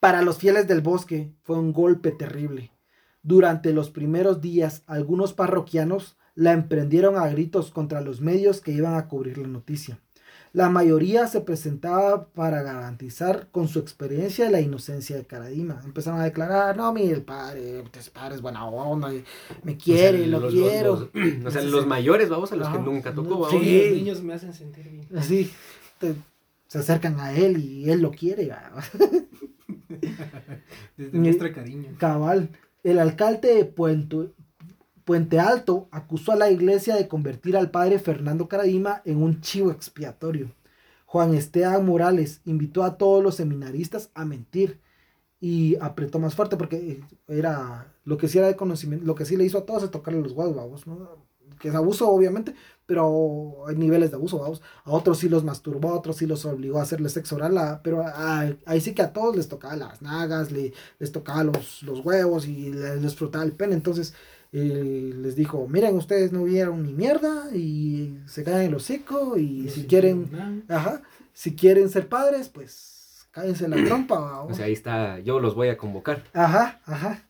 [0.00, 2.72] Para los fieles del bosque fue un golpe terrible.
[3.22, 8.94] Durante los primeros días, algunos parroquianos la emprendieron a gritos contra los medios que iban
[8.94, 10.00] a cubrir la noticia.
[10.54, 15.82] La mayoría se presentaba para garantizar con su experiencia la inocencia de Caradima.
[15.84, 19.10] Empezaron a declarar, no, mire, el padre, el padre es buena onda,
[19.64, 21.10] me quiere, lo quiero.
[21.44, 23.52] o sea, los mayores, vamos, a los que nunca tocó, vamos.
[23.52, 25.08] Los niños me hacen sentir bien.
[25.16, 25.50] Así,
[26.68, 28.48] se acercan a él y él lo quiere.
[30.96, 31.96] Desde nuestro cariño.
[31.98, 32.48] Cabal.
[32.84, 34.28] El alcalde de Puente,
[35.04, 39.70] Puente Alto acusó a la iglesia de convertir al padre Fernando Caradima en un chivo
[39.70, 40.50] expiatorio.
[41.04, 44.80] Juan Esteban Morales invitó a todos los seminaristas a mentir
[45.40, 49.36] y apretó más fuerte porque era lo que sí era de conocimiento, lo que sí
[49.36, 50.84] le hizo a todos es tocarle los huevos,
[51.60, 52.54] que es abuso obviamente,
[52.86, 54.62] pero hay niveles de abuso, vamos.
[54.84, 58.04] A otros sí los masturbó, a otros sí los obligó a hacerle sexo oral, pero
[58.66, 62.70] ahí sí que a todos les tocaba las nagas, les tocaba los, los huevos y
[62.70, 64.14] les, frotaba el pene, entonces
[64.62, 69.86] les dijo, miren, ustedes no vieron ni mierda y se caen el hocico y si
[69.86, 74.42] quieren, ajá, si quieren ser padres, pues cállense la trompa.
[74.42, 76.22] O sea, ahí está, yo los voy a convocar.
[76.32, 77.28] Ajá, ajá.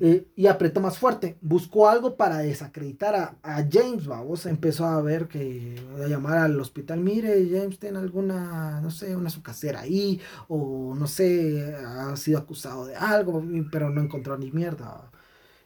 [0.00, 1.38] Eh, y apretó más fuerte.
[1.40, 4.46] Buscó algo para desacreditar a, James, vamos.
[4.46, 9.30] Empezó a ver que, a llamar al hospital, mire, James tiene alguna, no sé, una
[9.30, 14.50] su casera ahí, o no sé, ha sido acusado de algo, pero no encontró ni
[14.50, 15.08] mierda.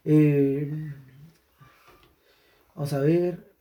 [0.08, 0.70] Eh,
[2.74, 3.52] vamos a ver.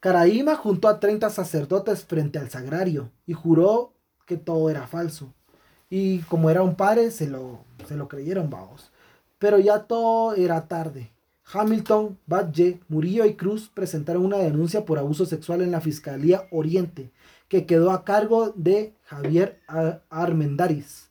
[0.00, 3.94] Caraíma juntó a 30 sacerdotes frente al sagrario y juró
[4.26, 5.32] que todo era falso.
[5.90, 8.92] Y como era un padre, se lo, se lo creyeron, vamos.
[9.38, 11.10] Pero ya todo era tarde.
[11.50, 17.10] Hamilton, Badge, Murillo y Cruz presentaron una denuncia por abuso sexual en la Fiscalía Oriente,
[17.48, 19.58] que quedó a cargo de Javier
[20.10, 21.07] Armendaris.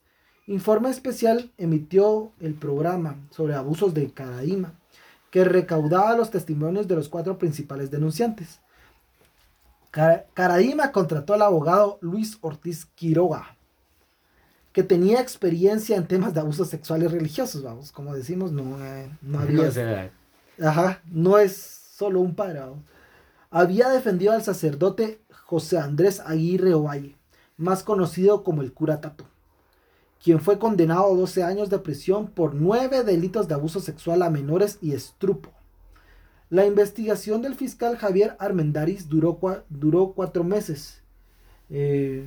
[0.48, 4.74] Informe especial emitió el programa sobre abusos de Caraima,
[5.30, 8.62] que recaudaba los testimonios de los cuatro principales denunciantes.
[9.92, 13.58] Caraima contrató al abogado Luis Ortiz Quiroga,
[14.72, 19.40] que tenía experiencia en temas de abusos sexuales religiosos, vamos, como decimos, no, eh, no
[19.40, 20.12] había...
[20.62, 22.62] ajá, no es solo un padre,
[23.50, 27.18] Había defendido al sacerdote José Andrés Aguirre Ovalle,
[27.58, 29.26] más conocido como el cura Tato
[30.24, 34.30] quien fue condenado a 12 años de prisión por nueve delitos de abuso sexual a
[34.30, 35.52] menores y estrupo.
[36.50, 39.36] La investigación del fiscal Javier Armendaris duró,
[40.16, 41.02] cuatro meses.
[41.70, 42.26] Eh,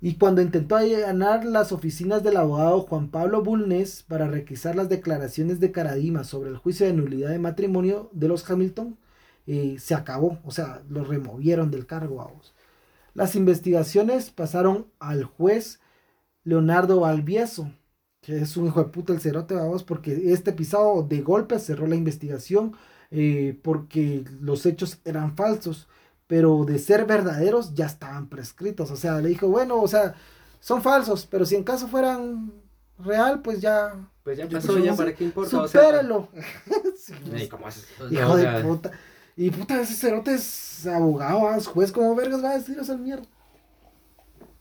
[0.00, 5.60] y cuando intentó allanar las oficinas del abogado Juan Pablo Bulnes para requisar las declaraciones
[5.60, 8.96] de Caradima sobre el juicio de nulidad de matrimonio de los Hamilton,
[9.46, 12.40] eh, se acabó, o sea, lo removieron del cargo.
[13.12, 15.80] Las investigaciones pasaron al juez
[16.44, 17.70] Leonardo Valvieso,
[18.20, 21.86] que es un hijo de puta el cerote, vamos, porque este pisado de golpe cerró
[21.86, 22.76] la investigación
[23.10, 25.88] eh, porque los hechos eran falsos,
[26.26, 28.90] pero de ser verdaderos ya estaban prescritos.
[28.90, 30.14] O sea, le dijo, bueno, o sea,
[30.60, 32.52] son falsos, pero si en caso fueran
[32.98, 33.94] real, pues ya.
[34.22, 35.50] Pues ya pasó, ya para qué importa.
[35.50, 36.28] Supéralo.
[37.98, 38.90] O Hijo de puta.
[39.36, 43.26] Y puta, ese cerote es abogado, es juez, como vergas va a decir esa mierda?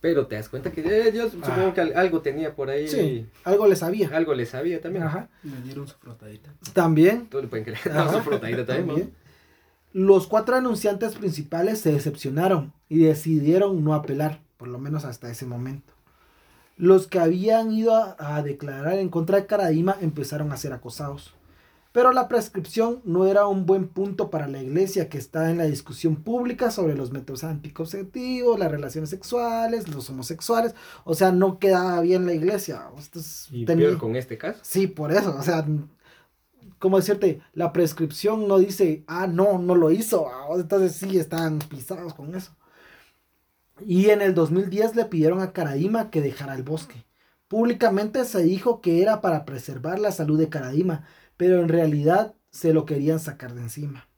[0.02, 1.74] Pero te das cuenta que eh, yo supongo ah.
[1.74, 2.88] que algo tenía por ahí.
[2.88, 4.10] Sí, algo le sabía.
[4.14, 5.04] Algo le sabía también.
[5.04, 5.30] Ajá.
[5.44, 6.54] Le dieron su frotadita.
[6.74, 7.28] También.
[7.28, 7.80] Tú le pueden creer.
[8.12, 9.14] su frotadita también.
[9.92, 15.46] Los cuatro anunciantes principales se decepcionaron y decidieron no apelar, por lo menos hasta ese
[15.46, 15.94] momento.
[16.78, 21.34] Los que habían ido a, a declarar en contra de Caradima empezaron a ser acosados.
[21.92, 25.64] Pero la prescripción no era un buen punto para la iglesia que está en la
[25.64, 30.76] discusión pública sobre los métodos anticonceptivos, las relaciones sexuales, los homosexuales.
[31.04, 32.84] O sea, no quedaba bien la iglesia.
[33.50, 34.60] ¿Y peor con este caso?
[34.62, 35.36] Sí, por eso.
[35.36, 35.66] O sea,
[36.78, 40.28] como decirte, la prescripción no dice, ah, no, no lo hizo.
[40.56, 42.56] Entonces sí, están pisados con eso.
[43.84, 47.06] Y en el 2010 le pidieron a Caraima que dejara el bosque.
[47.48, 51.06] Públicamente se dijo que era para preservar la salud de Caraima
[51.40, 54.10] pero en realidad se lo querían sacar de encima.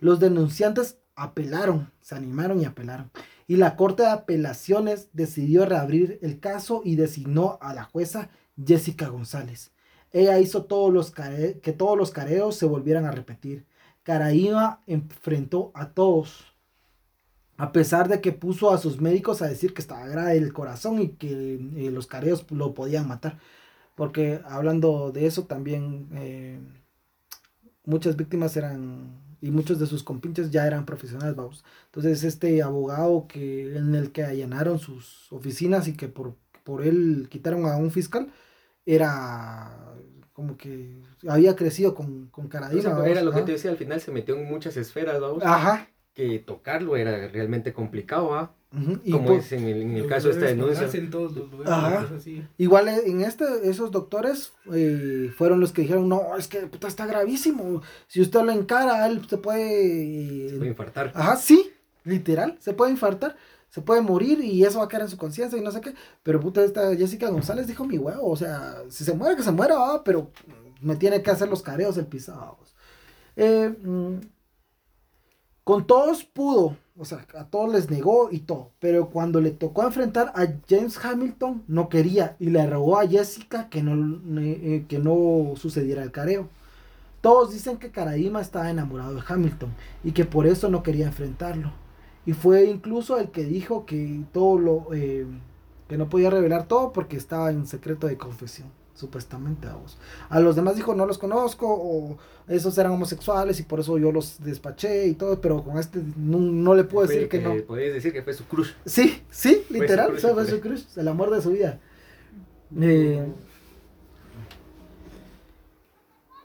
[0.00, 3.12] Los denunciantes apelaron, se animaron y apelaron.
[3.46, 8.28] Y la Corte de Apelaciones decidió reabrir el caso y designó a la jueza
[8.60, 9.70] Jessica González.
[10.10, 13.66] Ella hizo que todos los careos se volvieran a repetir.
[14.02, 16.56] Caraíba enfrentó a todos,
[17.56, 21.00] a pesar de que puso a sus médicos a decir que estaba grave el corazón
[21.00, 23.38] y que eh, los careos lo podían matar.
[23.94, 26.58] Porque hablando de eso también, eh,
[27.84, 31.64] muchas víctimas eran y muchos de sus compinches ya eran profesionales, vamos.
[31.86, 37.26] Entonces este abogado que en el que allanaron sus oficinas y que por, por él
[37.28, 38.32] quitaron a un fiscal,
[38.86, 39.94] era
[40.32, 43.06] como que había crecido con, con Caradima.
[43.06, 45.42] era lo que te decía, al final se metió en muchas esferas, vamos.
[45.44, 45.88] Ajá.
[46.14, 48.54] Que tocarlo era realmente complicado, ¿ah?
[49.10, 50.88] Como es en el, caso de esta denuncia.
[52.58, 56.88] Igual eh, en este, esos doctores eh, fueron los que dijeron, no, es que puta,
[56.88, 57.82] está gravísimo.
[58.08, 60.48] Si usted lo encara, él se puede...
[60.50, 61.12] se puede infartar.
[61.14, 61.72] Ajá, sí,
[62.04, 63.36] literal, se puede infartar.
[63.70, 65.94] Se puede morir y eso va a quedar en su conciencia y no sé qué.
[66.22, 68.30] Pero puta, esta Jessica González dijo mi huevo.
[68.30, 70.30] O sea, si se muere, que se muera, pero
[70.80, 72.56] me tiene que hacer los careos el pisado.
[73.34, 74.18] Eh, mm,
[75.64, 78.70] con todos pudo o sea, a todos les negó y todo.
[78.78, 82.36] Pero cuando le tocó enfrentar a James Hamilton, no quería.
[82.38, 86.48] Y le rogó a Jessica que no, eh, que no sucediera el careo.
[87.20, 89.70] Todos dicen que Karadima estaba enamorado de Hamilton
[90.04, 91.72] y que por eso no quería enfrentarlo.
[92.26, 95.26] Y fue incluso el que dijo que todo lo eh,
[95.88, 99.98] que no podía revelar todo porque estaba en secreto de confesión supuestamente a vos.
[100.28, 102.16] A los demás dijo, no los conozco, o
[102.48, 106.74] esos eran homosexuales y por eso yo los despaché y todo, pero con este no,
[106.74, 107.54] le puedo decir que, no.
[107.66, 108.70] Podéis decir que fue su crush.
[108.84, 111.80] Sí, sí, literal, fue su crush, el amor de su vida.
[112.80, 113.26] Eh,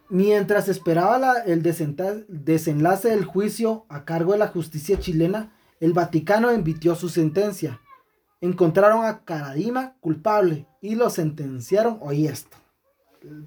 [0.10, 6.96] mientras esperaba el desenlace del juicio a cargo de la justicia chilena, el Vaticano emitió
[6.96, 7.80] su sentencia
[8.42, 12.58] encontraron a Caradima culpable y lo sentenciaron, oí esto,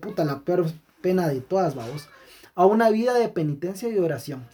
[0.01, 0.67] puta, la peor
[1.01, 2.09] pena de todas, vamos,
[2.55, 4.45] a una vida de penitencia y oración.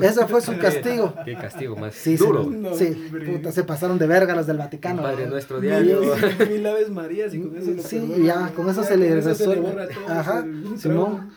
[0.00, 1.14] Ese fue su castigo.
[1.24, 2.50] Qué castigo más sí, duro.
[2.76, 5.02] sí, puta, se pasaron de verga los del Vaticano.
[5.02, 6.00] Padre nuestro diario.
[6.48, 9.88] Mil aves Marías y con eso Sí, ya, con eso se le resuelve.
[10.08, 10.44] Ajá,
[10.76, 11.30] Simón.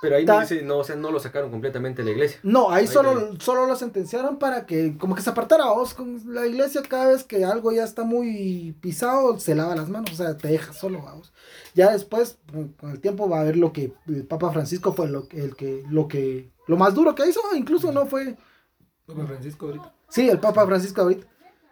[0.00, 2.38] Pero ahí no, dice, no, o sea, no lo sacaron completamente de la iglesia.
[2.44, 6.46] No, ahí, solo, solo lo sentenciaron para que, como que se apartara vos con la
[6.46, 10.36] iglesia cada vez que algo ya está muy pisado, se lava las manos, o sea,
[10.36, 11.32] te deja solo, vamos.
[11.74, 12.38] Ya después,
[12.78, 15.82] con el tiempo va a ver lo que el Papa Francisco fue lo, el que,
[15.90, 18.36] lo que, lo más duro que hizo, incluso no fue...
[19.06, 19.94] Papa Francisco ahorita.
[20.08, 21.26] Sí, el Papa Francisco ahorita.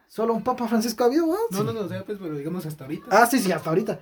[0.09, 2.85] Solo un Papa Francisco ha habido, No, no, no, o sea, pues, pero digamos hasta
[2.85, 3.07] ahorita.
[3.11, 4.01] Ah, sí, sí, hasta ahorita.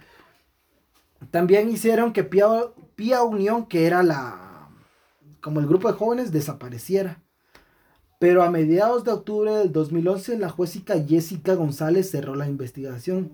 [1.30, 4.70] También hicieron que Pía, Unión, que era la
[5.40, 7.20] como el grupo de jóvenes, desapareciera.
[8.18, 13.32] Pero a mediados de octubre del 2011, la jueza Jessica González cerró la investigación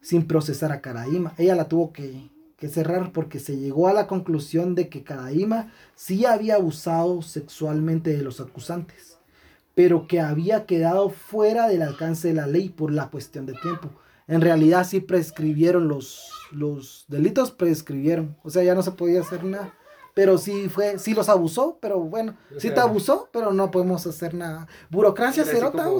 [0.00, 1.32] sin procesar a Caraíma.
[1.38, 5.72] Ella la tuvo que, que, cerrar porque se llegó a la conclusión de que Caraíma
[5.94, 9.18] sí había abusado sexualmente de los acusantes,
[9.76, 13.90] pero que había quedado fuera del alcance de la ley por la cuestión de tiempo.
[14.26, 18.36] En realidad sí prescribieron los, los delitos prescribieron.
[18.42, 19.72] O sea, ya no se podía hacer nada.
[20.14, 24.32] Pero sí fue, sí los abusó, pero bueno, sí te abusó, pero no podemos hacer
[24.32, 24.68] nada.
[24.88, 25.90] Burocracia cerota.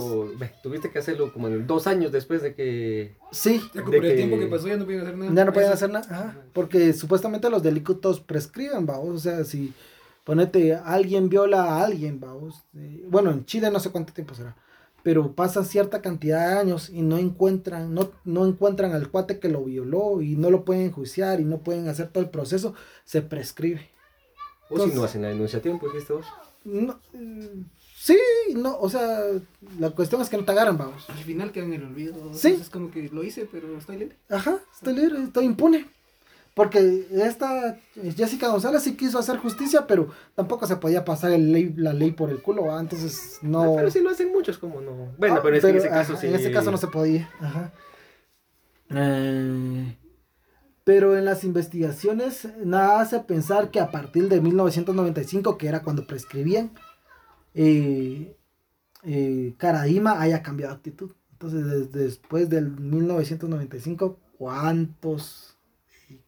[0.63, 3.17] Tuviste que hacerlo como en dos años después de que.
[3.33, 3.61] Sí.
[3.75, 5.33] Ya por el tiempo que pasó ya no podían hacer nada.
[5.35, 6.47] Ya no podían hacer nada.
[6.53, 9.09] porque supuestamente los delitos prescriben, vamos.
[9.09, 9.75] O sea, si
[10.23, 12.63] ponete, alguien viola a alguien, vamos.
[12.77, 14.55] Eh, bueno, en Chile no sé cuánto tiempo será
[15.05, 19.51] pero pasan cierta cantidad de años y no encuentran, no, no encuentran al cuate que
[19.51, 22.75] lo violó y no lo pueden enjuiciar y no pueden hacer todo el proceso,
[23.05, 23.91] se prescribe.
[24.71, 26.25] O si no hacen la denuncia a tiempo, estos?
[26.65, 28.19] No, mm, sí,
[28.55, 29.21] no, o sea,
[29.79, 31.09] la cuestión es que no te agarran, vamos.
[31.11, 32.33] Al final quedan en el olvido.
[32.33, 32.57] Sí.
[32.59, 34.17] Es como que lo hice, pero estoy libre.
[34.31, 35.87] Ajá, estoy libre, estoy impune.
[36.55, 37.79] Porque esta
[38.17, 42.13] Jessica González sí quiso hacer justicia, pero tampoco se podía pasar el ley, la ley
[42.13, 43.75] por el culo, entonces no.
[43.75, 45.13] Pero sí lo hacen muchos, como no.
[45.19, 46.29] Bueno, ah, pero, en ese caso sí.
[46.29, 47.29] En ese caso no se podía.
[47.41, 47.73] Ajá.
[48.91, 49.97] Eh,
[50.85, 56.07] pero en las investigaciones nada hace pensar que a partir de 1995, que era cuando
[56.07, 56.71] prescribían,
[57.55, 58.37] eh,
[59.03, 61.11] eh haya cambiado actitud.
[61.33, 65.54] Entonces, después del 1995, ¿cuántos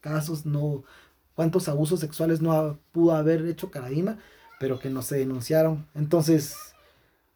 [0.00, 0.84] casos, no,
[1.34, 4.18] cuántos abusos sexuales no pudo haber hecho Caradima,
[4.58, 5.86] pero que no se denunciaron.
[5.94, 6.56] Entonces,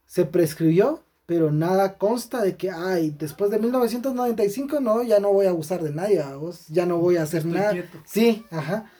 [0.06, 5.46] se prescribió, pero nada consta de que, ay, después de 1995, no, ya no voy
[5.46, 6.24] a abusar de nadie,
[6.68, 7.74] ya no voy a hacer nada.
[8.04, 8.90] Sí, ajá.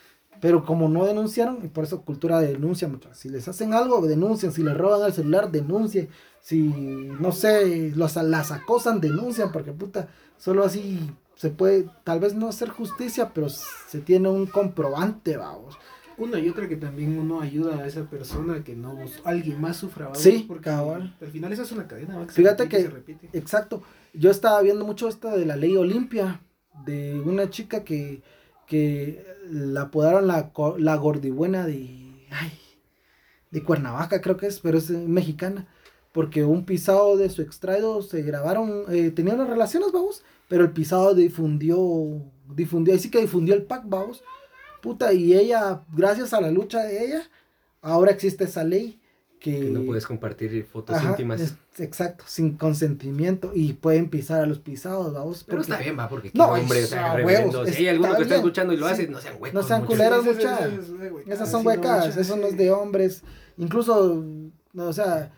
[0.41, 3.19] Pero como no denunciaron, y por eso cultura de denuncia, muchachos.
[3.19, 4.53] Si les hacen algo, denuncian.
[4.53, 6.09] Si les roban el celular, denuncien.
[6.41, 9.53] Si, no sé, los, las acosan, denuncian.
[9.53, 14.45] Porque puta, solo así se puede, tal vez no hacer justicia, pero se tiene un
[14.45, 15.79] comprobante, vamos.
[16.19, 20.05] Una y otra que también uno ayuda a esa persona que no alguien más sufra,
[20.05, 20.21] ¿vamos?
[20.21, 22.27] Sí, porque al final esa es una cadena.
[22.29, 22.91] Fíjate que,
[23.33, 23.83] exacto,
[24.13, 26.43] yo estaba viendo mucho esta de la ley Olimpia,
[26.85, 28.23] de una chica que,
[28.67, 32.53] que la apodaron la, la gordibuena de, ay,
[33.51, 35.67] de Cuernavaca creo que es, pero es mexicana.
[36.13, 40.73] Porque un pisado de su extraído se grabaron, eh, tenían unas relaciones, vamos, pero el
[40.73, 41.79] pisado difundió,
[42.49, 44.25] difundió, ahí sí que difundió el pack, vamos.
[44.83, 47.23] Puta, y ella, gracias a la lucha de ella,
[47.81, 49.01] ahora existe esa ley
[49.39, 51.55] que, no puedes compartir fotos íntimas.
[51.79, 55.45] exacto, sin consentimiento y pueden pisar a los pisados, vamos.
[55.45, 58.35] Pero está bien, va, porque no, hombre, o sea, huevos, si hay alguno que está
[58.35, 59.55] escuchando y lo hace, no sean huecos.
[59.55, 60.87] No sean culeras, muchachos.
[61.29, 63.23] Esas son huecas, eso no es de hombres.
[63.57, 64.25] Incluso,
[64.75, 65.31] o sea,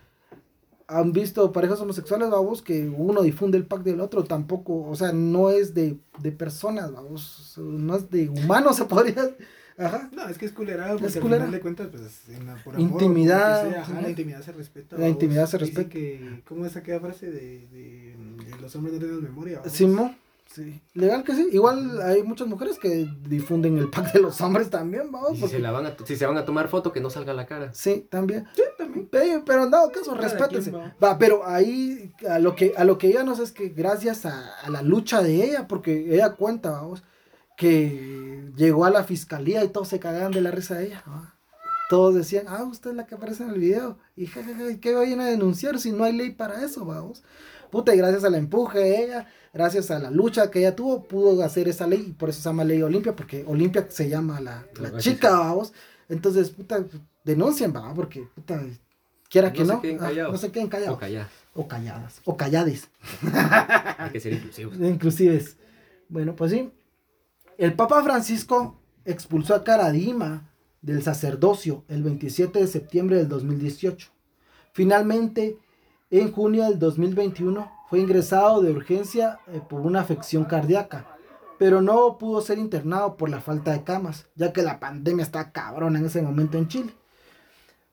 [0.88, 5.12] han visto parejas homosexuales, vamos, que uno difunde el pack del otro, tampoco, o sea,
[5.12, 9.34] no es de, de personas, vamos, no es de humanos, se podría
[9.78, 10.10] Ajá.
[10.12, 12.90] No, es que es culerado, porque al final de cuentas, pues, en la, por amor,
[12.90, 13.86] intimidad.
[14.02, 14.98] la intimidad se respeta.
[14.98, 15.88] La intimidad se respeta.
[15.88, 19.62] Que, ¿Cómo es aquella frase de, de, de los hombres no tienen memoria?
[19.66, 19.86] Sí,
[20.54, 20.82] Sí.
[20.92, 21.48] Legal que sí.
[21.52, 25.38] Igual hay muchas mujeres que difunden el pack de los hombres también, vamos.
[25.38, 27.46] Si, se la van a, si se van a tomar foto, que no salga la
[27.46, 27.72] cara.
[27.72, 28.46] Sí, también.
[28.54, 29.08] Sí, también.
[29.10, 30.70] Pero, en dado caso, respétense.
[31.02, 31.16] Va.
[31.18, 34.68] pero ahí a lo que a lo que ella nos es que gracias a, a,
[34.68, 37.02] la lucha de ella, porque ella cuenta, vamos,
[37.56, 41.04] que llegó a la fiscalía y todos se cagaban de la risa de ella.
[41.88, 43.98] Todos decían, ah, usted es la que aparece en el video.
[44.16, 47.22] Y jajaja, ¿qué vayan a denunciar si no hay ley para eso, vamos?
[47.72, 51.42] Puta, y gracias al empuje de ella, gracias a la lucha que ella tuvo, pudo
[51.42, 52.08] hacer esa ley.
[52.10, 55.72] Y por eso se llama Ley Olimpia, porque Olimpia se llama la, la chica, vamos.
[56.10, 56.84] Entonces, puta,
[57.24, 58.62] denuncien, va, porque, puta,
[59.30, 59.80] quiera que no.
[60.00, 60.96] Ah, no se queden callados.
[60.96, 61.30] O calladas.
[61.54, 62.20] O calladas.
[62.26, 62.90] O callades.
[63.96, 64.76] Hay que ser inclusivos.
[64.78, 65.56] Inclusives.
[66.10, 66.70] Bueno, pues sí.
[67.56, 70.52] El Papa Francisco expulsó a Caradima
[70.82, 74.10] del sacerdocio el 27 de septiembre del 2018.
[74.74, 75.56] Finalmente,
[76.20, 81.06] en junio del 2021 fue ingresado de urgencia eh, por una afección cardíaca,
[81.58, 85.52] pero no pudo ser internado por la falta de camas, ya que la pandemia está
[85.52, 86.94] cabrona en ese momento en Chile.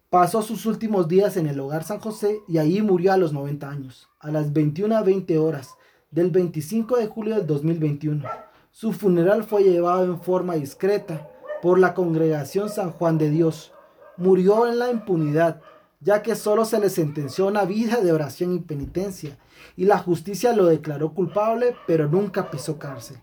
[0.09, 3.69] Pasó sus últimos días en el hogar San José y ahí murió a los 90
[3.69, 5.75] años, a las 21 a 20 horas
[6.11, 8.25] del 25 de julio del 2021.
[8.71, 11.29] Su funeral fue llevado en forma discreta
[11.61, 13.71] por la congregación San Juan de Dios.
[14.17, 15.61] Murió en la impunidad,
[15.99, 19.37] ya que solo se le sentenció una vida de oración y penitencia,
[19.75, 23.17] y la justicia lo declaró culpable, pero nunca pisó cárcel.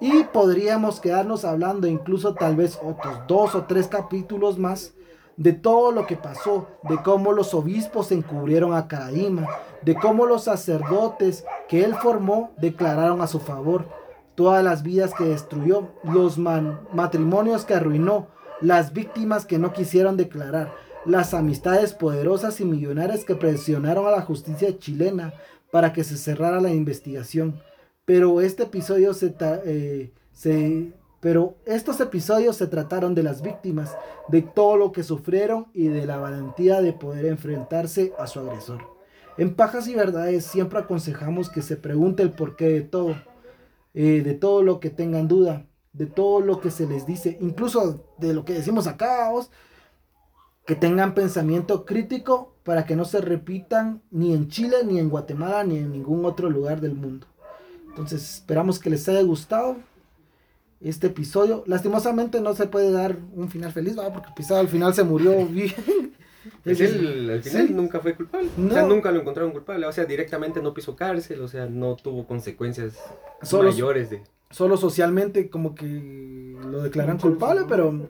[0.00, 4.94] Y podríamos quedarnos hablando incluso tal vez otros dos o tres capítulos más
[5.36, 9.46] de todo lo que pasó, de cómo los obispos encubrieron a Caraima,
[9.82, 13.86] de cómo los sacerdotes que él formó declararon a su favor
[14.34, 18.28] todas las vidas que destruyó, los matrimonios que arruinó,
[18.60, 20.72] las víctimas que no quisieron declarar,
[21.06, 25.34] las amistades poderosas y millonarias que presionaron a la justicia chilena
[25.70, 27.60] para que se cerrara la investigación.
[28.04, 33.96] Pero este episodio se, eh, se pero estos episodios se trataron de las víctimas,
[34.28, 38.82] de todo lo que sufrieron y de la valentía de poder enfrentarse a su agresor.
[39.38, 43.16] En Pajas y Verdades siempre aconsejamos que se pregunte el porqué de todo
[43.94, 48.04] eh, de todo lo que tengan duda, de todo lo que se les dice, incluso
[48.18, 49.30] de lo que decimos acá,
[50.66, 55.64] que tengan pensamiento crítico para que no se repitan ni en Chile, ni en Guatemala,
[55.64, 57.26] ni en ningún otro lugar del mundo.
[57.88, 59.76] Entonces esperamos que les haya gustado
[60.80, 61.62] este episodio.
[61.66, 65.46] Lastimosamente no se puede dar un final feliz, porque el pisado al final se murió
[65.46, 65.74] bien.
[66.62, 68.48] Pues él al final nunca fue culpable.
[68.58, 69.86] O sea, nunca lo encontraron culpable.
[69.86, 72.98] O sea, directamente no pisó cárcel, o sea, no tuvo consecuencias
[73.52, 74.22] mayores de.
[74.50, 78.08] Solo socialmente como que lo declaran culpable, pero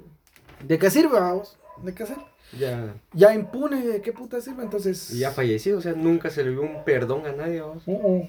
[0.67, 1.57] ¿de qué sirve, vamos?
[1.83, 2.34] ¿De qué sirve?
[2.59, 2.95] Ya.
[3.13, 4.63] Ya impune, ¿de qué puta sirve?
[4.63, 5.13] Entonces.
[5.13, 7.83] Y ya fallecido, o sea, nunca se le dio un perdón a nadie, vamos.
[7.87, 8.29] Uh-uh.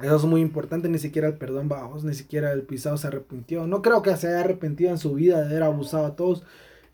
[0.00, 3.66] Eso es muy importante, ni siquiera el perdón, vamos, ni siquiera el pisado se arrepintió.
[3.66, 6.42] No creo que se haya arrepentido en su vida de haber abusado a todos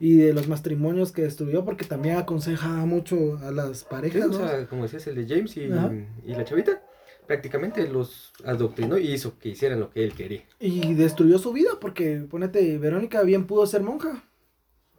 [0.00, 4.28] y de los matrimonios que destruyó, porque también aconseja mucho a las parejas.
[4.68, 6.82] como decías, el de James y, y, la chavita,
[7.26, 10.44] prácticamente los adoctrinó y hizo que hicieran lo que él quería.
[10.60, 14.24] Y destruyó su vida, porque ponete, Verónica bien pudo ser monja.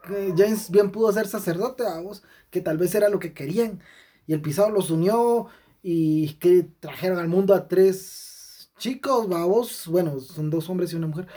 [0.03, 3.79] James bien pudo ser sacerdote, vos, que tal vez era lo que querían.
[4.27, 5.47] Y el pisado los unió
[5.81, 9.87] y que trajeron al mundo a tres chicos, vamos.
[9.87, 11.27] Bueno, son dos hombres y una mujer.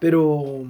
[0.00, 0.66] Pero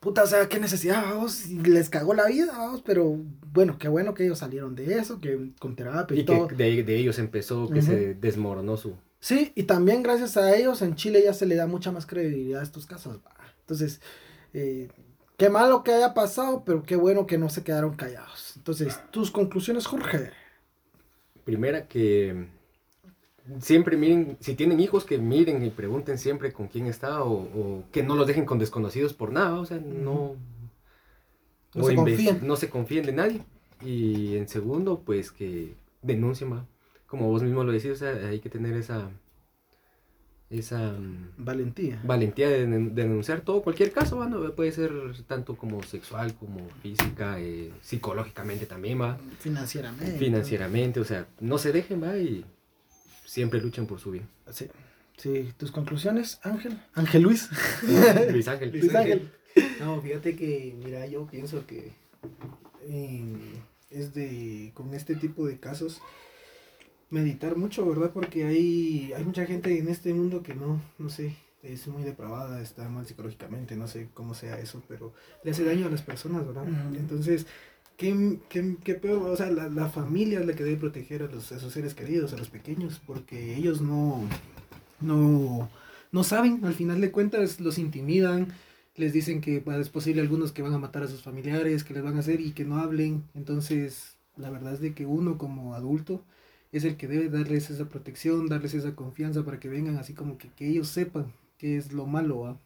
[0.00, 3.18] puta, o sea, qué necesidad, vamos, y les cagó la vida, vamos, pero
[3.52, 6.48] bueno, qué bueno que ellos salieron de eso, que con terapia y, y todo.
[6.48, 8.94] que de, ellos empezó, que se desmoronó su...
[9.20, 12.60] Sí, y también gracias a ellos en Chile ya se le da mucha más credibilidad
[12.60, 13.20] a estos casos.
[13.60, 14.00] Entonces,
[14.54, 14.88] eh,
[15.40, 18.52] qué malo que haya pasado, pero qué bueno que no se quedaron callados.
[18.58, 20.32] Entonces, tus conclusiones, Jorge.
[21.44, 22.46] Primera que
[23.58, 28.02] siempre miren, si tienen hijos, que miren y pregunten siempre con quién está o, que
[28.02, 30.36] no los dejen con desconocidos por nada, o sea, no...
[31.74, 32.46] no, se confíen.
[32.46, 33.40] no se confíen de nadie.
[33.82, 36.66] Y en segundo, pues que denuncien, ¿va?
[37.06, 39.08] como vos mismo lo decís, o sea, hay que tener esa
[40.50, 42.00] esa mm, valentía.
[42.04, 44.54] valentía de, denunciar todo cualquier caso ¿va?
[44.54, 44.92] puede ser
[45.26, 49.18] tanto como sexual como física eh, psicológicamente también va.
[49.38, 50.18] Financieramente.
[50.18, 52.44] Financieramente o sea no se dejen va y
[53.24, 54.28] siempre luchen por su bien.
[54.50, 54.66] Sí
[55.16, 57.48] sí tus conclusiones Ángel Ángel Luis.
[58.32, 58.72] Luis Ángel.
[58.72, 59.30] Luis Ángel.
[59.78, 61.92] No fíjate que mira yo pienso que
[62.82, 63.22] eh,
[63.90, 66.00] es de con este tipo de casos
[67.10, 68.12] meditar mucho, ¿verdad?
[68.12, 72.62] Porque hay, hay mucha gente en este mundo que no, no sé, es muy depravada,
[72.62, 75.12] está mal psicológicamente, no sé cómo sea eso, pero
[75.44, 76.64] le hace daño a las personas, ¿verdad?
[76.96, 77.46] Entonces,
[77.96, 79.28] ¿qué, qué, qué peor?
[79.28, 81.94] O sea, la, la, familia es la que debe proteger a, los, a sus seres
[81.94, 84.22] queridos, a los pequeños, porque ellos no,
[85.00, 85.68] no,
[86.12, 88.48] no saben, al final de cuentas los intimidan,
[88.96, 92.02] les dicen que es posible algunos que van a matar a sus familiares, que les
[92.02, 95.74] van a hacer y que no hablen, entonces la verdad es de que uno como
[95.74, 96.24] adulto,
[96.72, 100.38] es el que debe darles esa protección, darles esa confianza para que vengan así como
[100.38, 102.58] que, que ellos sepan qué es lo malo.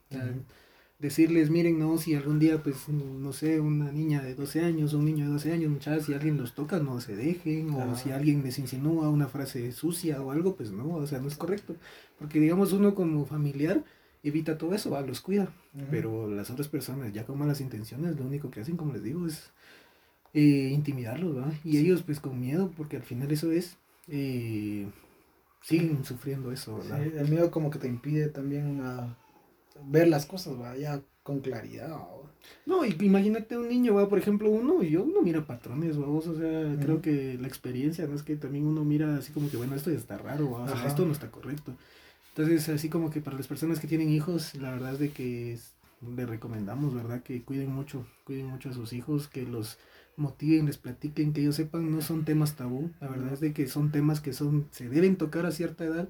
[1.00, 5.04] Decirles, miren, no, si algún día, pues, no sé, una niña de 12 años, un
[5.04, 8.42] niño de 12 años, muchachos, si alguien los toca, no se dejen, o si alguien
[8.42, 11.74] les insinúa una frase sucia o algo, pues no, o sea, no es correcto.
[12.18, 13.84] Porque, digamos, uno como familiar
[14.22, 15.02] evita todo eso, ¿va?
[15.02, 15.52] los cuida.
[15.90, 19.26] Pero las otras personas, ya con malas intenciones, lo único que hacen, como les digo,
[19.26, 19.50] es
[20.32, 21.52] eh, intimidarlos, ¿va?
[21.64, 23.76] Y ellos, pues, con miedo, porque al final eso es
[24.08, 24.86] y
[25.62, 27.02] siguen sufriendo eso, ¿verdad?
[27.02, 29.16] el miedo como que te impide también a
[29.86, 31.98] ver las cosas, vaya con claridad.
[32.66, 36.26] No, y imagínate un niño, va, por ejemplo, uno, y yo no mira patrones, vamos,
[36.26, 38.14] o sea, creo que la experiencia, ¿no?
[38.14, 41.06] Es que también uno mira así como que, bueno, esto está raro, o sea, esto
[41.06, 41.74] no está correcto.
[42.36, 45.58] Entonces, así como que para las personas que tienen hijos, la verdad es de que
[46.14, 47.22] le recomendamos, ¿verdad?
[47.22, 49.78] Que cuiden mucho, cuiden mucho a sus hijos, que los
[50.16, 53.66] motiven, les platiquen, que ellos sepan, no son temas tabú, la verdad es de que
[53.66, 56.08] son temas que son, se deben tocar a cierta edad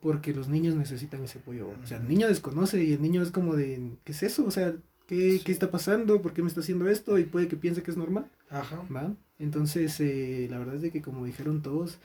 [0.00, 1.68] porque los niños necesitan ese apoyo.
[1.82, 4.44] O sea, el niño desconoce y el niño es como de, ¿qué es eso?
[4.44, 4.74] O sea,
[5.06, 6.22] ¿qué, ¿qué está pasando?
[6.22, 7.18] ¿Por qué me está haciendo esto?
[7.18, 8.30] Y puede que piense que es normal.
[8.50, 8.82] Ajá.
[8.94, 9.14] ¿va?
[9.38, 11.98] Entonces, eh, la verdad es de que como dijeron todos,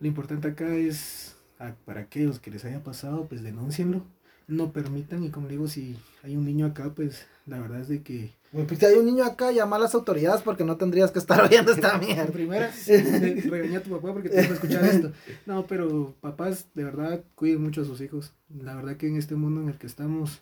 [0.00, 1.36] lo importante acá es,
[1.84, 4.04] para aquellos que les haya pasado, pues denúncienlo,
[4.46, 8.02] no permitan y como digo, si hay un niño acá, pues la verdad es de
[8.02, 11.42] que si hay un niño acá, llama a las autoridades porque no tendrías que estar
[11.44, 12.32] oyendo esta mierda.
[12.32, 15.12] Primera, regaña a tu papá porque tienes que escuchar esto.
[15.46, 18.32] No, pero papás, de verdad, cuiden mucho a sus hijos.
[18.62, 20.40] La verdad que en este mundo en el que estamos,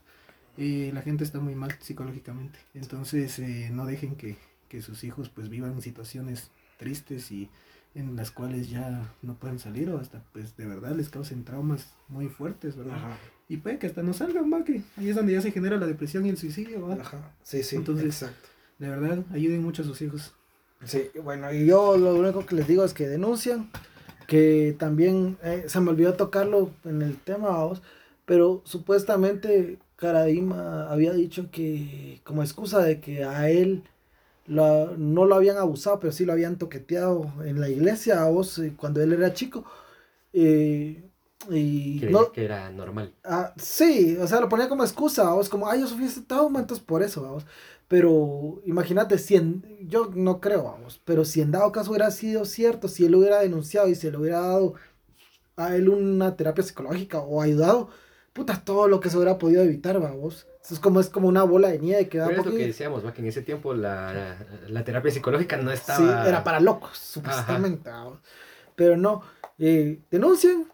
[0.57, 2.59] eh, la gente está muy mal psicológicamente.
[2.75, 4.37] Entonces, eh, no dejen que,
[4.69, 7.49] que sus hijos pues vivan situaciones tristes y
[7.97, 11.95] en las cuales ya no pueden salir o hasta pues de verdad les causen traumas
[12.09, 13.17] muy fuertes, ¿verdad?
[13.49, 15.87] Y puede que hasta no salgan, va, que ahí es donde ya se genera la
[15.87, 16.95] depresión y el suicidio, ¿va?
[16.95, 18.49] Ajá, sí, sí, Entonces, exacto.
[18.79, 20.35] De verdad, ayuden mucho a sus hijos.
[20.85, 23.71] Sí, bueno, y yo lo único que les digo es que denuncian,
[24.27, 27.83] que también, eh, se me olvidó tocarlo en el tema, vamos,
[28.25, 33.85] pero supuestamente Karadima había dicho que como excusa de que a él
[34.47, 38.75] no lo habían abusado, pero sí lo habían toqueteado en la iglesia a vos eh,
[38.77, 39.65] cuando él era chico.
[40.33, 41.03] Eh,
[41.51, 43.15] y no, que era normal.
[43.25, 46.61] Ah, sí, o sea, lo ponía como excusa, vos, como, ay, yo sufrí este trauma,
[46.61, 47.47] entonces por eso, vamos.
[47.89, 52.89] Pero imagínate, si yo no creo, vamos, pero si en dado caso hubiera sido cierto,
[52.89, 54.75] si él hubiera denunciado y se le hubiera dado
[55.57, 57.91] a él una terapia psicológica o ayudado,
[58.33, 60.47] puta, todo lo que se hubiera podido evitar, vamos.
[60.69, 63.05] Es como, es como una bola de nieve que da Pero es lo que decíamos,
[63.13, 66.25] que en ese tiempo la, la, terapia psicológica no estaba...
[66.25, 67.89] Sí, era para locos, supuestamente.
[68.75, 69.23] Pero no,
[69.61, 70.67] eh, denuncien,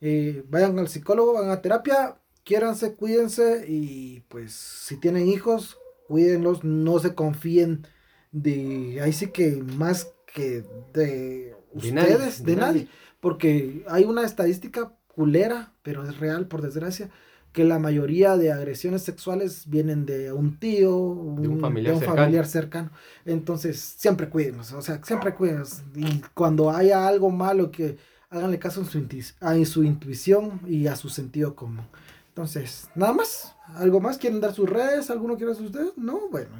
[0.00, 6.64] eh, vayan al psicólogo, van a terapia, quiéranse, cuídense y pues si tienen hijos, cuídenlos,
[6.64, 7.86] no se confíen
[8.32, 12.88] de, ahí sí que más que de ustedes, de, nadie,
[13.20, 17.10] porque hay una estadística culera, pero es real por desgracia,
[17.52, 20.90] que la mayoría de agresiones sexuales vienen de un tío,
[21.38, 22.90] de un, familiar, cercano.
[23.24, 25.82] Entonces, siempre cuídenos, o sea, siempre cuídenos.
[25.94, 27.96] Y cuando haya algo malo, que
[28.36, 31.86] háganle caso en su, a su intuición y a su sentido común.
[32.28, 33.54] Entonces, nada más.
[33.74, 34.18] ¿Algo más?
[34.18, 35.10] ¿Quieren dar sus redes?
[35.10, 35.92] ¿Alguno quiere hacer ustedes?
[35.96, 36.50] No, bueno,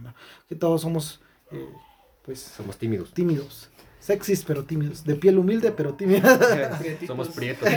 [0.49, 1.20] que todos somos,
[1.53, 1.68] eh,
[2.24, 2.41] pues...
[2.41, 3.12] Somos tímidos.
[3.12, 3.68] Tímidos.
[4.01, 5.05] Sexys pero tímidos.
[5.05, 6.31] De piel humilde pero tímidos.
[7.07, 7.68] Somos prietos.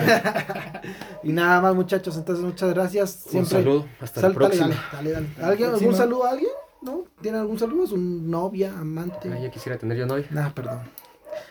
[1.23, 2.15] y nada más, muchachos.
[2.15, 3.11] Entonces, muchas gracias.
[3.11, 3.39] Siempre...
[3.39, 3.85] Un saludo.
[3.99, 4.89] Hasta la próxima.
[4.93, 6.51] Dale, dale, ¿Alguien, ¿Algún saludo a alguien?
[6.81, 7.03] ¿No?
[7.21, 7.83] ¿Tiene algún saludo?
[7.83, 9.31] ¿Es un novia, amante?
[9.31, 10.27] Ay, ya quisiera tener yo novia.
[10.31, 10.79] Nah, perdón.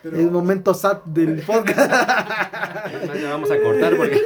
[0.04, 1.90] El momento sad del podcast.
[1.90, 4.22] no, vamos a cortar porque...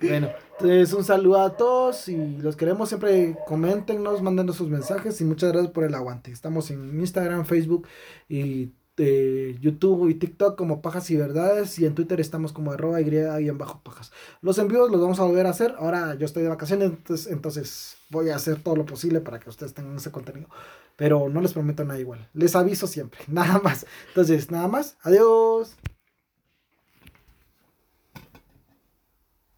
[0.00, 3.36] bueno, Entonces, un saludo a todos y los queremos siempre.
[3.46, 6.30] Coméntenos, mándenos sus mensajes y muchas gracias por el aguante.
[6.30, 7.86] Estamos en Instagram, Facebook
[8.28, 13.00] y eh, YouTube y TikTok como Pajas y Verdades y en Twitter estamos como arroba
[13.00, 14.12] y en bajo pajas.
[14.40, 15.74] Los envíos los vamos a volver a hacer.
[15.78, 19.50] Ahora yo estoy de vacaciones, entonces, entonces voy a hacer todo lo posible para que
[19.50, 20.48] ustedes tengan ese contenido.
[20.96, 22.28] Pero no les prometo nada igual.
[22.34, 23.20] Les aviso siempre.
[23.28, 23.86] Nada más.
[24.08, 24.96] Entonces, nada más.
[25.02, 25.76] Adiós.